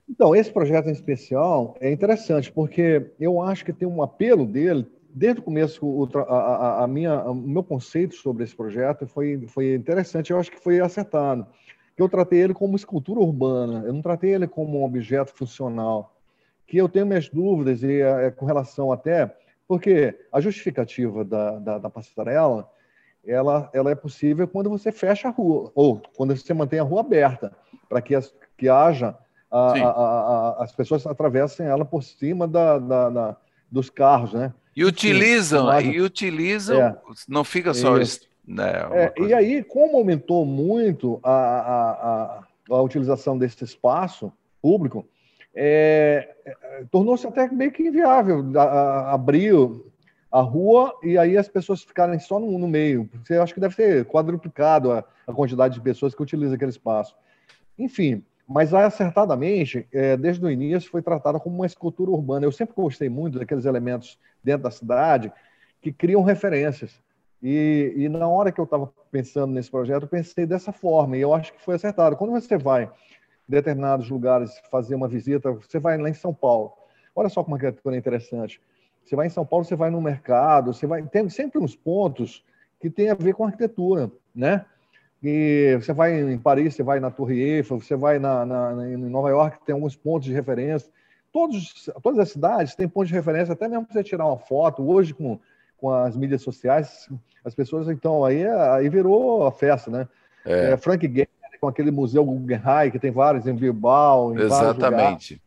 Então, 0.10 0.36
esse 0.36 0.52
projeto 0.52 0.88
em 0.90 0.92
especial 0.92 1.76
é 1.80 1.92
interessante, 1.92 2.52
porque 2.52 3.12
eu 3.20 3.42
acho 3.42 3.64
que 3.64 3.74
tem 3.74 3.88
um 3.88 4.02
apelo 4.02 4.46
dele, 4.46 4.86
desde 5.10 5.40
o 5.40 5.44
começo, 5.44 5.86
o, 5.86 6.10
a, 6.18 6.84
a, 6.84 6.88
minha, 6.88 7.24
o 7.24 7.34
meu 7.34 7.64
conceito 7.64 8.16
sobre 8.16 8.44
esse 8.44 8.56
projeto 8.56 9.08
foi, 9.08 9.46
foi 9.48 9.74
interessante, 9.74 10.32
eu 10.32 10.40
acho 10.40 10.52
que 10.52 10.62
foi 10.62 10.80
acertado. 10.80 11.48
Eu 11.98 12.10
tratei 12.10 12.42
ele 12.42 12.54
como 12.54 12.76
escultura 12.76 13.20
urbana, 13.20 13.84
eu 13.86 13.94
não 13.94 14.02
tratei 14.02 14.34
ele 14.34 14.48
como 14.48 14.80
um 14.80 14.84
objeto 14.84 15.34
funcional, 15.34 16.16
que 16.66 16.78
eu 16.78 16.90
tenho 16.90 17.06
minhas 17.06 17.30
dúvidas 17.30 17.84
e 17.84 18.02
é, 18.02 18.32
com 18.32 18.46
relação 18.46 18.92
até, 18.92 19.34
porque 19.74 20.16
a 20.32 20.40
justificativa 20.40 21.26
da, 21.26 21.58
da, 21.58 21.78
da 21.80 21.90
passarela, 21.90 22.70
ela, 23.26 23.72
ela 23.74 23.90
é 23.90 23.96
possível 23.96 24.48
quando 24.48 24.70
você 24.70 24.92
fecha 24.92 25.30
a 25.30 25.32
rua, 25.32 25.72
ou 25.74 26.00
quando 26.16 26.38
você 26.38 26.54
mantém 26.54 26.78
a 26.80 26.84
rua 26.84 27.00
aberta, 27.00 27.52
para 27.90 28.00
que, 28.00 28.14
as, 28.14 28.32
que 28.56 28.70
haja 28.70 29.18
a, 29.50 29.72
a, 29.72 29.90
a, 29.90 30.64
as 30.64 30.72
pessoas 30.76 31.08
atravessem 31.08 31.66
ela 31.66 31.84
por 31.84 32.04
cima 32.04 32.48
da, 32.48 32.78
da, 32.78 33.10
da 33.10 33.38
dos 33.72 33.90
carros, 33.90 34.34
né? 34.34 34.54
E 34.76 34.86
utilizam, 34.86 35.68
Sim, 35.80 35.90
e 35.90 36.02
utilizam, 36.02 36.80
é, 36.80 36.96
não 37.28 37.44
fica 37.44 37.74
só 37.74 37.98
isso. 37.98 38.22
Né, 38.48 38.72
é, 38.92 39.14
e 39.24 39.34
aí, 39.34 39.64
como 39.64 39.98
aumentou 39.98 40.46
muito 40.46 41.20
a, 41.24 41.32
a, 41.32 42.44
a, 42.70 42.82
utilização 42.84 43.40
desse 43.40 43.64
espaço 43.64 44.32
público, 44.62 45.08
é, 45.56 46.36
é, 46.46 46.86
tornou-se 46.92 47.26
até 47.28 47.48
meio 47.50 47.72
que 47.72 47.84
inviável 47.84 48.44
abrir 49.08 49.54
a 50.32 50.42
rua 50.42 50.98
e 51.04 51.18
aí 51.18 51.38
as 51.38 51.48
pessoas 51.48 51.84
ficarem 51.84 52.20
só 52.20 52.40
no, 52.40 52.58
no 52.58 52.68
meio. 52.68 53.10
Eu 53.30 53.44
acho 53.44 53.54
que 53.54 53.60
deve 53.60 53.76
ter 53.76 54.06
quadruplicado 54.06 54.92
a, 54.92 55.04
a 55.28 55.34
quantidade 55.34 55.76
de 55.76 55.82
pessoas 55.82 56.16
que 56.16 56.24
utilizam 56.24 56.56
aquele 56.56 56.72
espaço. 56.72 57.16
Enfim, 57.78 58.24
mas 58.48 58.74
acertadamente, 58.74 59.88
é, 59.92 60.18
desde 60.18 60.44
o 60.44 60.50
início, 60.50 60.90
foi 60.90 61.02
tratada 61.02 61.40
como 61.40 61.56
uma 61.56 61.66
escultura 61.66 62.12
urbana. 62.12 62.46
Eu 62.46 62.52
sempre 62.52 62.76
gostei 62.76 63.10
muito 63.10 63.40
daqueles 63.40 63.66
elementos 63.66 64.20
dentro 64.44 64.64
da 64.64 64.72
cidade 64.72 65.32
que 65.82 65.92
criam 65.92 66.24
referências. 66.24 67.00
E, 67.42 67.94
e 67.96 68.10
na 68.10 68.28
hora 68.28 68.52
que 68.52 68.60
eu 68.60 68.66
estava 68.66 68.92
pensando 69.12 69.54
nesse 69.54 69.70
projeto, 69.70 70.04
eu 70.04 70.08
pensei 70.08 70.46
dessa 70.46 70.72
forma, 70.72 71.18
e 71.18 71.22
eu 71.22 71.34
acho 71.34 71.54
que 71.54 71.62
foi 71.62 71.76
acertado. 71.76 72.16
Quando 72.16 72.32
você 72.32 72.58
vai 72.58 72.90
determinados 73.48 74.10
lugares 74.10 74.52
fazer 74.72 74.96
uma 74.96 75.08
visita, 75.08 75.52
você 75.52 75.80
vai 75.80 75.98
lá 75.98 76.10
em 76.10 76.14
São 76.14 76.34
Paulo. 76.34 76.74
Olha 77.16 77.30
só 77.30 77.44
como 77.44 77.58
é 77.58 77.72
coisa 77.72 77.98
interessante. 77.98 78.62
Você 79.04 79.16
vai 79.16 79.28
em 79.28 79.30
São 79.30 79.46
Paulo, 79.46 79.66
você 79.66 79.76
vai 79.76 79.90
no 79.90 80.02
mercado, 80.02 80.74
você 80.74 80.88
vai 80.88 81.04
tem 81.04 81.30
sempre 81.30 81.60
uns 81.60 81.76
pontos 81.76 82.44
que 82.80 82.90
tem 82.90 83.10
a 83.10 83.14
ver 83.14 83.34
com 83.34 83.46
arquitetura, 83.46 84.12
né? 84.34 84.66
E 85.22 85.78
você 85.80 85.94
vai 85.94 86.20
em 86.20 86.38
Paris, 86.38 86.76
você 86.76 86.84
vai 86.84 87.00
na 87.00 87.10
Torre 87.10 87.40
Eiffel, 87.40 87.80
você 87.80 87.96
vai 87.96 88.20
na, 88.20 88.46
na, 88.46 88.90
em 88.90 88.98
Nova 88.98 89.30
York, 89.30 89.66
tem 89.66 89.74
alguns 89.74 89.96
pontos 89.96 90.28
de 90.28 90.34
referência. 90.34 90.92
Todos, 91.32 91.90
todas 92.02 92.20
as 92.20 92.30
cidades 92.30 92.76
têm 92.76 92.90
pontos 92.90 93.08
de 93.08 93.14
referência, 93.14 93.54
até 93.54 93.68
mesmo 93.68 93.86
para 93.86 93.94
você 93.94 94.04
tirar 94.04 94.26
uma 94.26 94.38
foto. 94.38 94.86
Hoje, 94.86 95.14
com, 95.14 95.40
com 95.78 95.90
as 95.90 96.18
mídias 96.18 96.42
sociais, 96.42 97.10
as 97.44 97.56
pessoas, 97.56 97.88
então, 97.88 98.26
aí, 98.26 98.46
aí 98.46 98.90
virou 98.90 99.48
a 99.48 99.52
festa, 99.52 99.90
né? 99.90 100.08
É. 100.46 100.72
É, 100.72 100.78
Frank 100.78 101.08
Gehry, 101.08 101.30
com 101.64 101.70
aquele 101.70 101.92
museu 101.92 102.26
Guggenheim, 102.26 102.92
que 102.92 103.00
tem 103.00 103.10
vários 103.10 103.48
em 103.48 103.56
Bilbao, 103.56 104.34
em 104.34 104.42
Exatamente. 104.42 105.42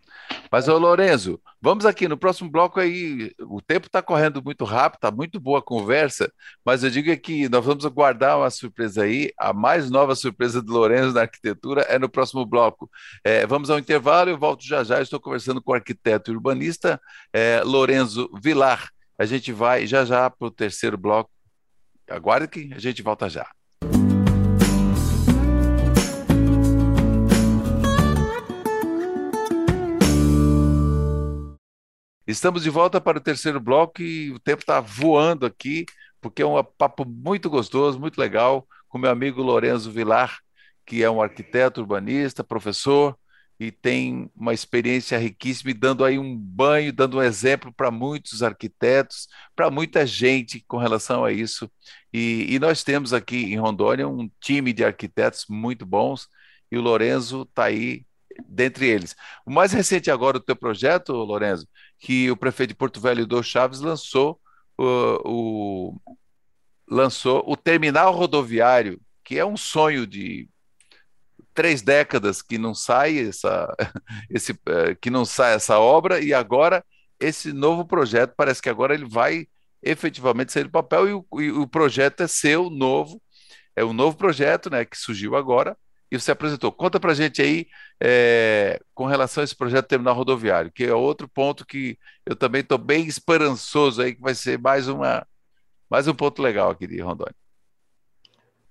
Mas, 0.51 0.67
ô 0.67 0.79
Lorenzo, 0.79 1.39
vamos 1.61 1.85
aqui 1.85 2.09
no 2.09 2.17
próximo 2.17 2.49
bloco 2.49 2.81
aí. 2.81 3.35
O 3.39 3.61
tempo 3.61 3.87
está 3.87 4.01
correndo 4.01 4.43
muito 4.43 4.65
rápido, 4.65 4.97
está 4.97 5.11
muito 5.11 5.39
boa 5.39 5.59
a 5.59 5.63
conversa, 5.63 6.33
mas 6.65 6.83
eu 6.83 6.89
digo 6.89 7.15
que 7.19 7.51
nós 7.51 7.63
vamos 7.63 7.85
aguardar 7.85 8.39
uma 8.39 8.49
surpresa 8.49 9.03
aí. 9.03 9.31
A 9.39 9.53
mais 9.53 9.91
nova 9.91 10.15
surpresa 10.15 10.63
do 10.63 10.73
Lorenzo 10.73 11.13
na 11.13 11.21
arquitetura 11.21 11.83
é 11.83 11.99
no 11.99 12.09
próximo 12.09 12.47
bloco. 12.47 12.91
É, 13.23 13.47
vamos 13.47 13.69
ao 13.69 13.79
intervalo, 13.79 14.31
eu 14.31 14.39
volto 14.39 14.65
já 14.65 14.83
já. 14.83 15.03
Estou 15.03 15.21
conversando 15.21 15.61
com 15.61 15.73
o 15.73 15.75
arquiteto 15.75 16.33
urbanista 16.33 16.99
é, 17.31 17.61
Lorenzo 17.63 18.31
Vilar. 18.43 18.89
A 19.19 19.27
gente 19.27 19.53
vai 19.53 19.87
já 19.87 20.03
já 20.03 20.31
para 20.31 20.49
o 20.49 20.51
terceiro 20.51 20.97
bloco. 20.97 21.31
Aguarde 22.09 22.49
que 22.49 22.73
a 22.75 22.79
gente 22.79 23.03
volta 23.03 23.29
já. 23.29 23.47
Estamos 32.27 32.65
de 32.65 32.71
volta 32.71 33.01
para 33.01 33.19
o 33.19 33.21
terceiro 33.21 33.61
bloco 33.61 34.03
e 34.03 34.33
o 34.33 34.41
tempo 34.41 34.63
está 34.63 34.81
voando 34.81 35.47
aqui, 35.47 35.87
porque 36.21 36.43
é 36.43 36.47
um 36.47 36.63
papo 36.65 37.05
muito 37.05 37.49
gostoso, 37.49 38.01
muito 38.01 38.19
legal, 38.19 38.67
com 38.89 38.99
meu 38.99 39.11
amigo 39.11 39.43
Lorenzo 39.43 39.93
Vilar, 39.93 40.39
que 40.85 41.05
é 41.05 41.11
um 41.11 41.23
arquiteto 41.23 41.81
urbanista, 41.81 42.43
professor, 42.43 43.17
e 43.61 43.71
tem 43.71 44.29
uma 44.35 44.53
experiência 44.53 45.17
riquíssima 45.19 45.71
e 45.71 45.75
dando 45.75 46.05
aí 46.05 46.19
um 46.19 46.37
banho, 46.37 46.93
dando 46.93 47.19
um 47.19 47.23
exemplo 47.23 47.73
para 47.73 47.93
muitos 47.93 48.43
arquitetos, 48.43 49.29
para 49.55 49.71
muita 49.71 50.05
gente 50.05 50.65
com 50.67 50.79
relação 50.79 51.25
a 51.25 51.33
isso. 51.33 51.71
E, 52.13 52.47
e, 52.55 52.59
nós 52.59 52.83
temos 52.83 53.13
aqui 53.13 53.45
em 53.53 53.57
Rondônia 53.57 54.09
um 54.09 54.29
time 54.41 54.73
de 54.73 54.85
arquitetos 54.85 55.47
muito 55.49 55.87
bons 55.87 56.29
e 56.71 56.77
o 56.77 56.83
Lorenzo 56.83 57.43
está 57.43 57.65
aí 57.67 58.05
dentre 58.47 58.87
eles. 58.87 59.15
O 59.47 59.51
mais 59.51 59.73
recente 59.73 60.11
agora 60.11 60.39
do 60.39 60.45
teu 60.45 60.57
projeto, 60.57 61.13
Lorenzo, 61.13 61.67
que 61.99 62.31
o 62.31 62.37
prefeito 62.37 62.71
de 62.71 62.75
Porto 62.75 63.01
Velho, 63.01 63.27
do 63.27 63.43
Chaves, 63.43 63.81
lançou 63.81 64.41
o, 64.79 65.21
o, 65.25 66.17
lançou 66.89 67.43
o 67.47 67.57
terminal 67.57 68.13
rodoviário, 68.15 69.01
que 69.25 69.39
é 69.39 69.45
um 69.45 69.57
sonho 69.57 70.07
de 70.07 70.49
três 71.55 71.81
décadas 71.81 72.43
que 72.43 72.59
não 72.59 72.75
sai 72.75 73.19
essa, 73.19 73.75
esse, 74.31 74.53
eh, 74.67 74.95
que 75.01 75.11
não 75.11 75.25
sai 75.25 75.55
essa 75.55 75.79
obra 75.79 76.21
e 76.21 76.35
agora 76.35 76.85
esse 77.19 77.53
novo 77.53 77.87
projeto 77.87 78.35
parece 78.37 78.61
que 78.61 78.69
agora 78.69 78.95
ele 78.95 79.07
vai 79.07 79.49
efetivamente 79.83 80.53
sair 80.53 80.65
do 80.65 80.71
papel 80.71 81.09
e 81.09 81.13
o, 81.15 81.27
e 81.41 81.51
o 81.51 81.67
projeto 81.67 82.23
é 82.23 82.29
seu, 82.29 82.69
novo, 82.69 83.23
é 83.75 83.85
um 83.85 83.93
novo 83.95 84.17
projeto, 84.17 84.69
né, 84.69 84.85
que 84.85 84.99
surgiu 84.99 85.35
agora 85.35 85.77
você 86.23 86.33
apresentou. 86.33 86.73
Conta 86.73 87.01
para 87.01 87.15
gente 87.15 87.41
aí 87.43 87.67
é, 88.01 88.81
com 88.95 89.07
relação 89.07 89.41
a 89.41 89.45
esse 89.45 89.55
projeto 89.55 89.87
terminal 89.87 90.15
rodoviário, 90.15 90.71
que 90.73 90.85
é 90.85 90.95
outro 90.95 91.29
ponto 91.29 91.67
que 91.67 91.99
eu 92.25 92.37
também 92.37 92.61
estou 92.61 92.79
bem 92.79 93.07
esperançoso 93.07 94.03
aí 94.03 94.15
que 94.15 94.21
vai 94.21 94.35
ser 94.35 94.59
mais 94.59 94.89
uma 94.89 95.27
mais 95.89 96.09
um 96.09 96.15
ponto 96.15 96.43
legal 96.43 96.71
aqui 96.71 96.87
de 96.87 97.01
Rondônia. 97.01 97.35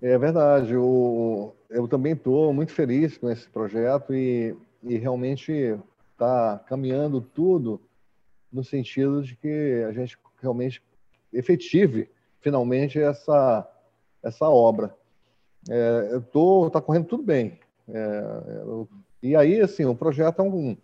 É 0.02 0.18
verdade. 0.18 0.74
Eu, 0.74 1.56
eu 1.70 1.88
também 1.88 2.14
estou 2.14 2.54
muito 2.54 2.74
feliz 2.74 3.18
com 3.18 3.30
esse 3.30 3.50
projeto 3.50 4.14
e, 4.14 4.56
e 4.84 4.98
realmente 4.98 5.78
está 6.12 6.60
caminhando 6.68 7.22
tudo 7.22 7.82
no 8.52 8.64
sentido 8.64 9.24
de 9.24 9.36
que 9.36 9.84
a 9.88 9.92
gente 9.92 10.18
realmente 10.42 10.82
efetive 11.32 12.10
finalmente 12.42 13.00
essa 13.00 13.70
essa 14.22 14.50
obra 14.50 14.96
é, 15.70 16.10
eu 16.12 16.22
tô, 16.22 16.70
tá 16.70 16.82
correndo 16.82 17.06
tudo 17.06 17.24
bem. 17.24 17.60
É, 17.88 18.20
eu, 18.62 18.88
e 19.22 19.36
aí, 19.36 19.62
assim, 19.62 19.86
o 19.86 19.96
projeto 19.96 20.40
é 20.40 20.44
um, 20.44 20.78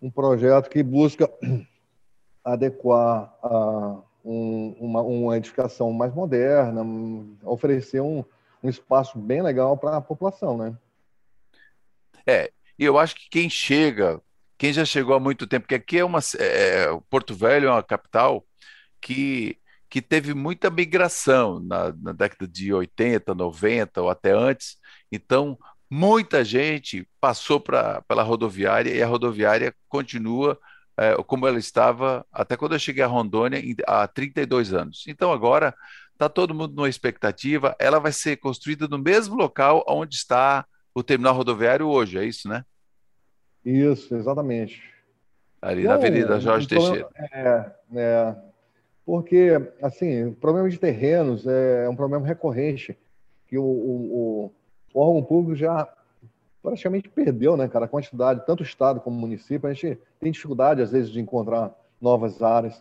um 0.00 0.10
projeto 0.10 0.68
que 0.68 0.82
busca 0.82 1.30
adequar 2.44 3.34
a 3.42 4.02
um, 4.24 4.74
uma, 4.78 5.02
uma 5.02 5.36
edificação 5.36 5.92
mais 5.92 6.14
moderna, 6.14 6.82
oferecer 7.44 8.00
um, 8.00 8.24
um 8.62 8.68
espaço 8.68 9.18
bem 9.18 9.42
legal 9.42 9.76
para 9.76 9.96
a 9.96 10.00
população, 10.00 10.56
né? 10.56 10.76
É, 12.26 12.52
e 12.78 12.84
eu 12.84 12.98
acho 12.98 13.16
que 13.16 13.28
quem 13.28 13.50
chega, 13.50 14.20
quem 14.56 14.72
já 14.72 14.84
chegou 14.84 15.14
há 15.14 15.20
muito 15.20 15.46
tempo, 15.46 15.64
porque 15.64 15.74
aqui 15.74 15.98
é 15.98 16.04
uma, 16.04 16.20
é, 16.38 16.86
Porto 17.10 17.34
Velho 17.34 17.68
é 17.68 17.70
uma 17.70 17.82
capital 17.82 18.44
que 19.00 19.58
que 19.92 20.00
teve 20.00 20.32
muita 20.32 20.70
migração 20.70 21.60
na, 21.60 21.92
na, 22.00 22.12
década 22.12 22.48
de 22.48 22.72
80, 22.72 23.34
90 23.34 24.00
ou 24.00 24.08
até 24.08 24.32
antes. 24.32 24.78
Então, 25.12 25.58
muita 25.90 26.42
gente 26.42 27.06
passou 27.20 27.60
pra, 27.60 28.00
pela 28.08 28.22
rodoviária 28.22 28.90
e 28.90 29.02
a 29.02 29.06
rodoviária 29.06 29.74
continua 29.90 30.58
é, 30.96 31.14
como 31.24 31.46
ela 31.46 31.58
estava 31.58 32.24
até 32.32 32.56
quando 32.56 32.72
eu 32.72 32.78
cheguei 32.78 33.04
a 33.04 33.06
Rondônia 33.06 33.60
há 33.86 34.08
32 34.08 34.72
anos. 34.72 35.04
Então, 35.06 35.30
agora 35.30 35.74
está 36.14 36.26
todo 36.26 36.54
mundo 36.54 36.74
numa 36.74 36.88
expectativa. 36.88 37.76
Ela 37.78 37.98
vai 37.98 38.12
ser 38.12 38.38
construída 38.38 38.88
no 38.88 38.96
mesmo 38.96 39.34
local 39.34 39.84
onde 39.86 40.14
está 40.14 40.64
o 40.94 41.02
terminal 41.02 41.34
rodoviário 41.34 41.86
hoje, 41.86 42.16
é 42.16 42.24
isso, 42.24 42.48
né? 42.48 42.64
Isso, 43.62 44.16
exatamente. 44.16 44.82
Ali 45.60 45.82
Não, 45.82 45.90
na 45.90 45.96
Avenida 45.96 46.40
Jorge 46.40 46.64
então, 46.64 46.78
Teixeira. 46.78 47.10
É, 47.30 47.72
é, 47.94 48.51
porque, 49.04 49.50
assim, 49.80 50.26
o 50.26 50.32
problema 50.32 50.68
de 50.68 50.78
terrenos 50.78 51.46
é 51.46 51.88
um 51.88 51.96
problema 51.96 52.26
recorrente 52.26 52.96
que 53.48 53.58
o, 53.58 53.64
o, 53.64 54.52
o 54.94 55.00
órgão 55.00 55.22
público 55.22 55.56
já 55.56 55.88
praticamente 56.62 57.08
perdeu, 57.08 57.56
né, 57.56 57.66
cara, 57.66 57.86
a 57.86 57.88
quantidade, 57.88 58.46
tanto 58.46 58.60
o 58.60 58.64
Estado 58.66 59.00
como 59.00 59.16
o 59.16 59.20
município, 59.20 59.68
a 59.68 59.72
gente 59.72 59.98
tem 60.20 60.30
dificuldade, 60.30 60.80
às 60.80 60.92
vezes, 60.92 61.10
de 61.10 61.20
encontrar 61.20 61.74
novas 62.00 62.40
áreas, 62.40 62.80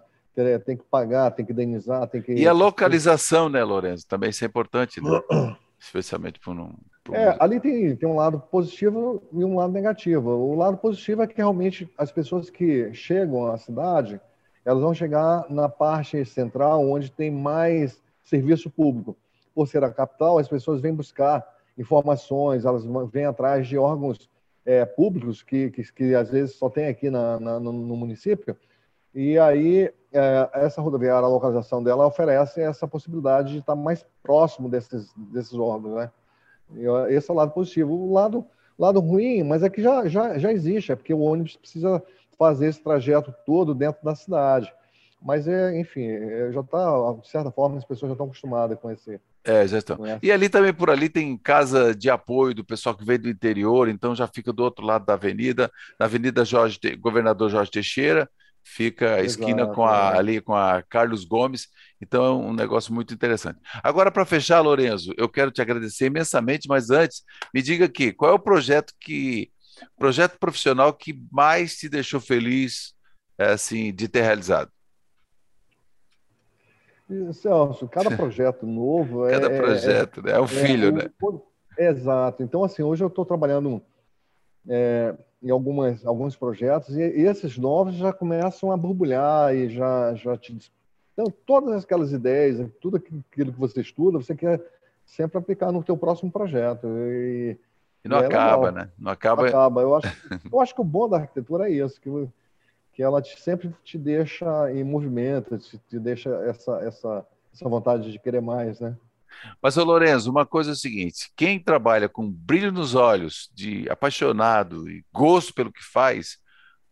tem 0.65 0.77
que 0.77 0.83
pagar, 0.83 1.31
tem 1.31 1.45
que 1.45 1.51
indenizar, 1.51 2.07
tem 2.07 2.21
que... 2.21 2.33
E 2.33 2.47
a 2.47 2.53
localização, 2.53 3.49
né, 3.49 3.63
Lourenço, 3.63 4.07
também 4.07 4.29
isso 4.29 4.43
é 4.45 4.47
importante, 4.47 5.01
né? 5.01 5.09
especialmente 5.79 6.39
por 6.39 6.55
um... 6.55 6.73
É, 7.11 7.35
ali 7.39 7.59
tem, 7.59 7.95
tem 7.95 8.07
um 8.07 8.15
lado 8.15 8.39
positivo 8.39 9.21
e 9.33 9.43
um 9.43 9.55
lado 9.55 9.73
negativo. 9.73 10.29
O 10.29 10.55
lado 10.55 10.77
positivo 10.77 11.23
é 11.23 11.27
que 11.27 11.35
realmente 11.35 11.91
as 11.97 12.11
pessoas 12.11 12.49
que 12.51 12.93
chegam 12.93 13.51
à 13.51 13.57
cidade, 13.57 14.21
elas 14.63 14.81
vão 14.81 14.93
chegar 14.93 15.45
na 15.49 15.67
parte 15.67 16.23
central, 16.25 16.87
onde 16.87 17.11
tem 17.11 17.31
mais 17.31 18.01
serviço 18.23 18.69
público. 18.69 19.15
Por 19.53 19.67
ser 19.67 19.83
a 19.83 19.91
capital, 19.91 20.37
as 20.37 20.47
pessoas 20.47 20.79
vêm 20.79 20.93
buscar 20.93 21.45
informações, 21.77 22.65
elas 22.65 22.85
vêm 23.11 23.25
atrás 23.25 23.67
de 23.67 23.77
órgãos 23.77 24.29
é, 24.65 24.85
públicos 24.85 25.41
que, 25.41 25.71
que, 25.71 25.83
que, 25.91 26.15
às 26.15 26.29
vezes 26.29 26.55
só 26.55 26.69
tem 26.69 26.87
aqui 26.87 27.09
na, 27.09 27.39
na 27.39 27.59
no, 27.59 27.71
no, 27.71 27.95
município. 27.95 28.55
E 29.13 29.37
aí, 29.37 29.91
é, 30.13 30.49
essa 30.53 30.81
rodoviária, 30.81 31.25
a 31.25 31.29
localização 31.29 31.83
dela 31.83 32.05
oferece 32.05 32.61
essa 32.61 32.87
possibilidade 32.87 33.53
de 33.53 33.59
estar 33.59 33.75
mais 33.75 34.05
próximo 34.21 34.69
desses, 34.69 35.11
desses 35.15 35.53
órgãos, 35.53 35.95
né? 35.95 36.11
Esse 37.09 37.29
é 37.29 37.33
o 37.33 37.37
lado 37.37 37.51
positivo. 37.51 37.93
O 37.93 38.13
lado, 38.13 38.45
lado 38.79 39.01
ruim, 39.01 39.43
mas 39.43 39.61
é 39.63 39.69
que 39.69 39.81
já, 39.81 40.07
já, 40.07 40.37
já 40.37 40.53
existe, 40.53 40.91
é 40.91 40.95
porque 40.95 41.13
o 41.13 41.19
ônibus 41.19 41.57
precisa 41.57 42.01
fazer 42.41 42.69
esse 42.69 42.81
trajeto 42.81 43.31
todo 43.45 43.75
dentro 43.75 44.03
da 44.03 44.15
cidade. 44.15 44.73
Mas, 45.21 45.47
é, 45.47 45.79
enfim, 45.79 46.07
é, 46.07 46.51
já 46.51 46.61
está, 46.61 47.13
de 47.21 47.29
certa 47.29 47.51
forma, 47.51 47.77
as 47.77 47.85
pessoas 47.85 48.09
já 48.09 48.13
estão 48.13 48.25
acostumadas 48.25 48.79
com 48.79 48.89
esse. 48.89 49.21
É, 49.43 49.67
já 49.67 49.77
estão. 49.77 49.99
E 50.23 50.31
ali 50.31 50.49
também, 50.49 50.73
por 50.73 50.89
ali, 50.89 51.07
tem 51.07 51.37
casa 51.37 51.93
de 51.93 52.09
apoio 52.09 52.55
do 52.55 52.65
pessoal 52.65 52.95
que 52.95 53.05
vem 53.05 53.19
do 53.19 53.29
interior, 53.29 53.87
então 53.87 54.15
já 54.15 54.25
fica 54.25 54.51
do 54.51 54.63
outro 54.63 54.83
lado 54.83 55.05
da 55.05 55.13
avenida, 55.13 55.71
na 55.99 56.07
Avenida 56.07 56.43
Jorge, 56.43 56.79
Governador 56.99 57.51
Jorge 57.51 57.69
Teixeira, 57.69 58.27
fica 58.63 59.15
a 59.15 59.21
esquina 59.21 59.67
com 59.67 59.85
a, 59.85 60.13
é. 60.15 60.17
ali 60.17 60.41
com 60.41 60.55
a 60.55 60.81
Carlos 60.81 61.23
Gomes, 61.23 61.67
então 62.01 62.25
é 62.25 62.31
um 62.31 62.53
negócio 62.53 62.91
muito 62.91 63.13
interessante. 63.13 63.59
Agora, 63.83 64.09
para 64.09 64.25
fechar, 64.25 64.61
Lorenzo, 64.61 65.13
eu 65.15 65.29
quero 65.29 65.51
te 65.51 65.61
agradecer 65.61 66.07
imensamente, 66.07 66.67
mas 66.67 66.89
antes, 66.89 67.23
me 67.53 67.61
diga 67.61 67.85
aqui, 67.85 68.11
qual 68.11 68.31
é 68.31 68.33
o 68.33 68.39
projeto 68.39 68.93
que 68.99 69.51
projeto 69.97 70.37
profissional 70.39 70.93
que 70.93 71.19
mais 71.31 71.77
te 71.77 71.89
deixou 71.89 72.19
feliz 72.19 72.93
assim 73.37 73.93
de 73.93 74.07
ter 74.07 74.21
realizado? 74.21 74.71
Celso, 77.33 77.87
cada 77.87 78.09
projeto 78.15 78.65
novo 78.65 79.25
cada 79.27 79.47
é. 79.47 79.49
Cada 79.49 79.57
projeto, 79.57 80.19
é, 80.21 80.23
né? 80.23 80.31
É 80.33 80.39
o 80.39 80.47
filho, 80.47 80.87
é, 80.87 80.91
né? 80.91 81.09
exato. 81.77 82.43
Então, 82.43 82.63
assim, 82.63 82.83
hoje 82.83 83.03
eu 83.03 83.07
estou 83.07 83.25
trabalhando 83.25 83.81
é, 84.67 85.15
em 85.41 85.49
algumas, 85.49 86.05
alguns 86.05 86.35
projetos, 86.35 86.95
e 86.95 87.01
esses 87.01 87.57
novos 87.57 87.95
já 87.95 88.13
começam 88.13 88.71
a 88.71 88.77
borbulhar 88.77 89.53
e 89.55 89.69
já, 89.69 90.13
já 90.15 90.37
te. 90.37 90.71
Então, 91.13 91.25
todas 91.45 91.83
aquelas 91.83 92.11
ideias, 92.13 92.65
tudo 92.79 92.97
aquilo 92.97 93.51
que 93.51 93.59
você 93.59 93.81
estuda, 93.81 94.19
você 94.19 94.35
quer 94.35 94.61
sempre 95.05 95.37
aplicar 95.37 95.71
no 95.71 95.83
teu 95.83 95.97
próximo 95.97 96.31
projeto. 96.31 96.87
E, 96.87 97.57
e 98.03 98.09
não 98.09 98.19
e 98.19 98.23
é 98.23 98.25
acaba, 98.25 98.67
legal. 98.67 98.71
né? 98.71 98.91
Não 98.97 99.11
acaba. 99.11 99.41
Não 99.41 99.49
acaba. 99.49 99.81
Eu 99.81 99.95
acho, 99.95 100.07
eu 100.51 100.61
acho 100.61 100.75
que 100.75 100.81
o 100.81 100.85
bom 100.85 101.07
da 101.07 101.17
arquitetura 101.17 101.69
é 101.69 101.73
isso, 101.73 101.99
que, 101.99 102.09
que 102.93 103.03
ela 103.03 103.21
te, 103.21 103.39
sempre 103.39 103.73
te 103.83 103.97
deixa 103.97 104.71
em 104.71 104.83
movimento, 104.83 105.57
te, 105.57 105.77
te 105.77 105.99
deixa 105.99 106.29
essa, 106.45 106.79
essa, 106.81 107.25
essa 107.53 107.69
vontade 107.69 108.11
de 108.11 108.19
querer 108.19 108.41
mais, 108.41 108.79
né? 108.79 108.95
Mas, 109.61 109.77
ô 109.77 109.83
Lorenzo, 109.83 110.29
uma 110.29 110.45
coisa 110.45 110.71
é 110.71 110.73
o 110.73 110.77
seguinte: 110.77 111.31
quem 111.35 111.59
trabalha 111.59 112.09
com 112.09 112.29
brilho 112.29 112.71
nos 112.71 112.95
olhos, 112.95 113.49
de 113.53 113.89
apaixonado 113.89 114.89
e 114.89 115.05
gosto 115.11 115.53
pelo 115.53 115.71
que 115.71 115.83
faz, 115.83 116.37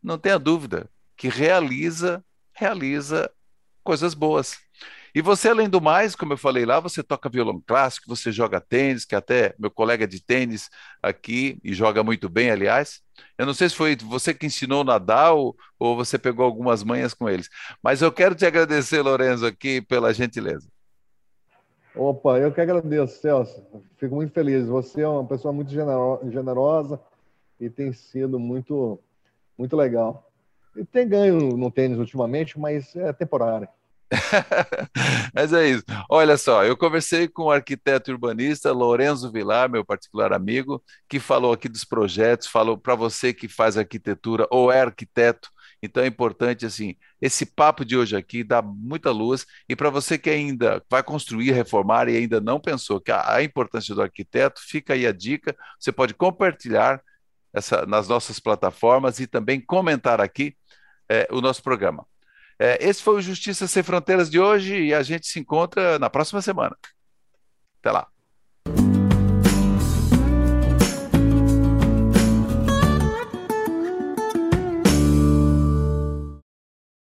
não 0.01 0.17
tenha 0.17 0.39
dúvida 0.39 0.89
que 1.17 1.27
realiza, 1.27 2.23
realiza 2.53 3.29
coisas 3.83 4.13
boas. 4.13 4.57
E 5.19 5.21
você, 5.21 5.49
além 5.49 5.67
do 5.67 5.81
mais, 5.81 6.15
como 6.15 6.31
eu 6.31 6.37
falei 6.37 6.65
lá, 6.65 6.79
você 6.79 7.03
toca 7.03 7.27
violão 7.27 7.61
clássico, 7.67 8.07
você 8.07 8.31
joga 8.31 8.61
tênis, 8.61 9.03
que 9.03 9.13
até 9.13 9.53
meu 9.59 9.69
colega 9.69 10.07
de 10.07 10.23
tênis 10.23 10.69
aqui, 11.03 11.59
e 11.61 11.73
joga 11.73 12.01
muito 12.01 12.29
bem, 12.29 12.49
aliás. 12.49 13.01
Eu 13.37 13.45
não 13.45 13.53
sei 13.53 13.67
se 13.67 13.75
foi 13.75 13.97
você 13.97 14.33
que 14.33 14.45
ensinou 14.45 14.81
nadar 14.81 15.33
ou, 15.33 15.57
ou 15.77 15.97
você 15.97 16.17
pegou 16.17 16.45
algumas 16.45 16.85
manhas 16.85 17.13
com 17.13 17.27
eles. 17.27 17.49
Mas 17.83 18.01
eu 18.01 18.13
quero 18.13 18.33
te 18.33 18.45
agradecer, 18.45 19.01
Lorenzo, 19.01 19.45
aqui 19.45 19.81
pela 19.81 20.13
gentileza. 20.13 20.69
Opa, 21.93 22.39
eu 22.39 22.53
que 22.53 22.61
agradeço, 22.61 23.19
Celso. 23.19 23.61
Fico 23.97 24.15
muito 24.15 24.31
feliz. 24.31 24.67
Você 24.67 25.01
é 25.01 25.07
uma 25.09 25.25
pessoa 25.25 25.53
muito 25.53 25.69
generosa 25.69 26.97
e 27.59 27.69
tem 27.69 27.91
sido 27.91 28.39
muito, 28.39 28.97
muito 29.57 29.75
legal. 29.75 30.31
E 30.77 30.85
tem 30.85 31.05
ganho 31.05 31.57
no 31.57 31.69
tênis 31.69 31.99
ultimamente, 31.99 32.57
mas 32.57 32.95
é 32.95 33.11
temporário. 33.11 33.67
Mas 35.33 35.53
é 35.53 35.67
isso. 35.69 35.83
Olha 36.09 36.37
só, 36.37 36.65
eu 36.65 36.75
conversei 36.75 37.27
com 37.27 37.43
o 37.43 37.51
arquiteto 37.51 38.11
urbanista 38.11 38.71
Lorenzo 38.71 39.31
Vilar, 39.31 39.69
meu 39.69 39.85
particular 39.85 40.33
amigo, 40.33 40.83
que 41.07 41.19
falou 41.19 41.53
aqui 41.53 41.69
dos 41.69 41.83
projetos, 41.85 42.47
falou 42.47 42.77
para 42.77 42.95
você 42.95 43.33
que 43.33 43.47
faz 43.47 43.77
arquitetura 43.77 44.47
ou 44.49 44.71
é 44.71 44.81
arquiteto, 44.81 45.49
então 45.81 46.03
é 46.03 46.07
importante 46.07 46.65
assim, 46.65 46.95
esse 47.21 47.45
papo 47.45 47.85
de 47.85 47.95
hoje 47.95 48.15
aqui 48.15 48.43
dá 48.43 48.61
muita 48.61 49.11
luz 49.11 49.45
e 49.67 49.75
para 49.75 49.89
você 49.89 50.17
que 50.17 50.29
ainda 50.29 50.83
vai 50.89 51.03
construir, 51.03 51.51
reformar 51.51 52.09
e 52.09 52.17
ainda 52.17 52.41
não 52.41 52.59
pensou 52.59 52.99
que 52.99 53.11
a, 53.11 53.35
a 53.35 53.43
importância 53.43 53.93
do 53.95 54.01
arquiteto, 54.01 54.61
fica 54.61 54.93
aí 54.93 55.05
a 55.07 55.11
dica, 55.11 55.55
você 55.79 55.91
pode 55.91 56.13
compartilhar 56.13 57.01
essa, 57.53 57.85
nas 57.85 58.07
nossas 58.07 58.39
plataformas 58.39 59.19
e 59.19 59.27
também 59.27 59.61
comentar 59.61 60.19
aqui 60.21 60.55
é, 61.09 61.27
o 61.31 61.41
nosso 61.41 61.63
programa. 61.63 62.05
É, 62.59 62.77
esse 62.85 63.01
foi 63.01 63.15
o 63.15 63.21
Justiça 63.21 63.67
Sem 63.67 63.81
Fronteiras 63.81 64.29
de 64.29 64.39
hoje 64.39 64.75
e 64.75 64.93
a 64.93 65.01
gente 65.01 65.27
se 65.27 65.39
encontra 65.39 65.97
na 65.97 66.09
próxima 66.09 66.41
semana. 66.41 66.75
Até 67.79 67.91
lá. 67.91 68.07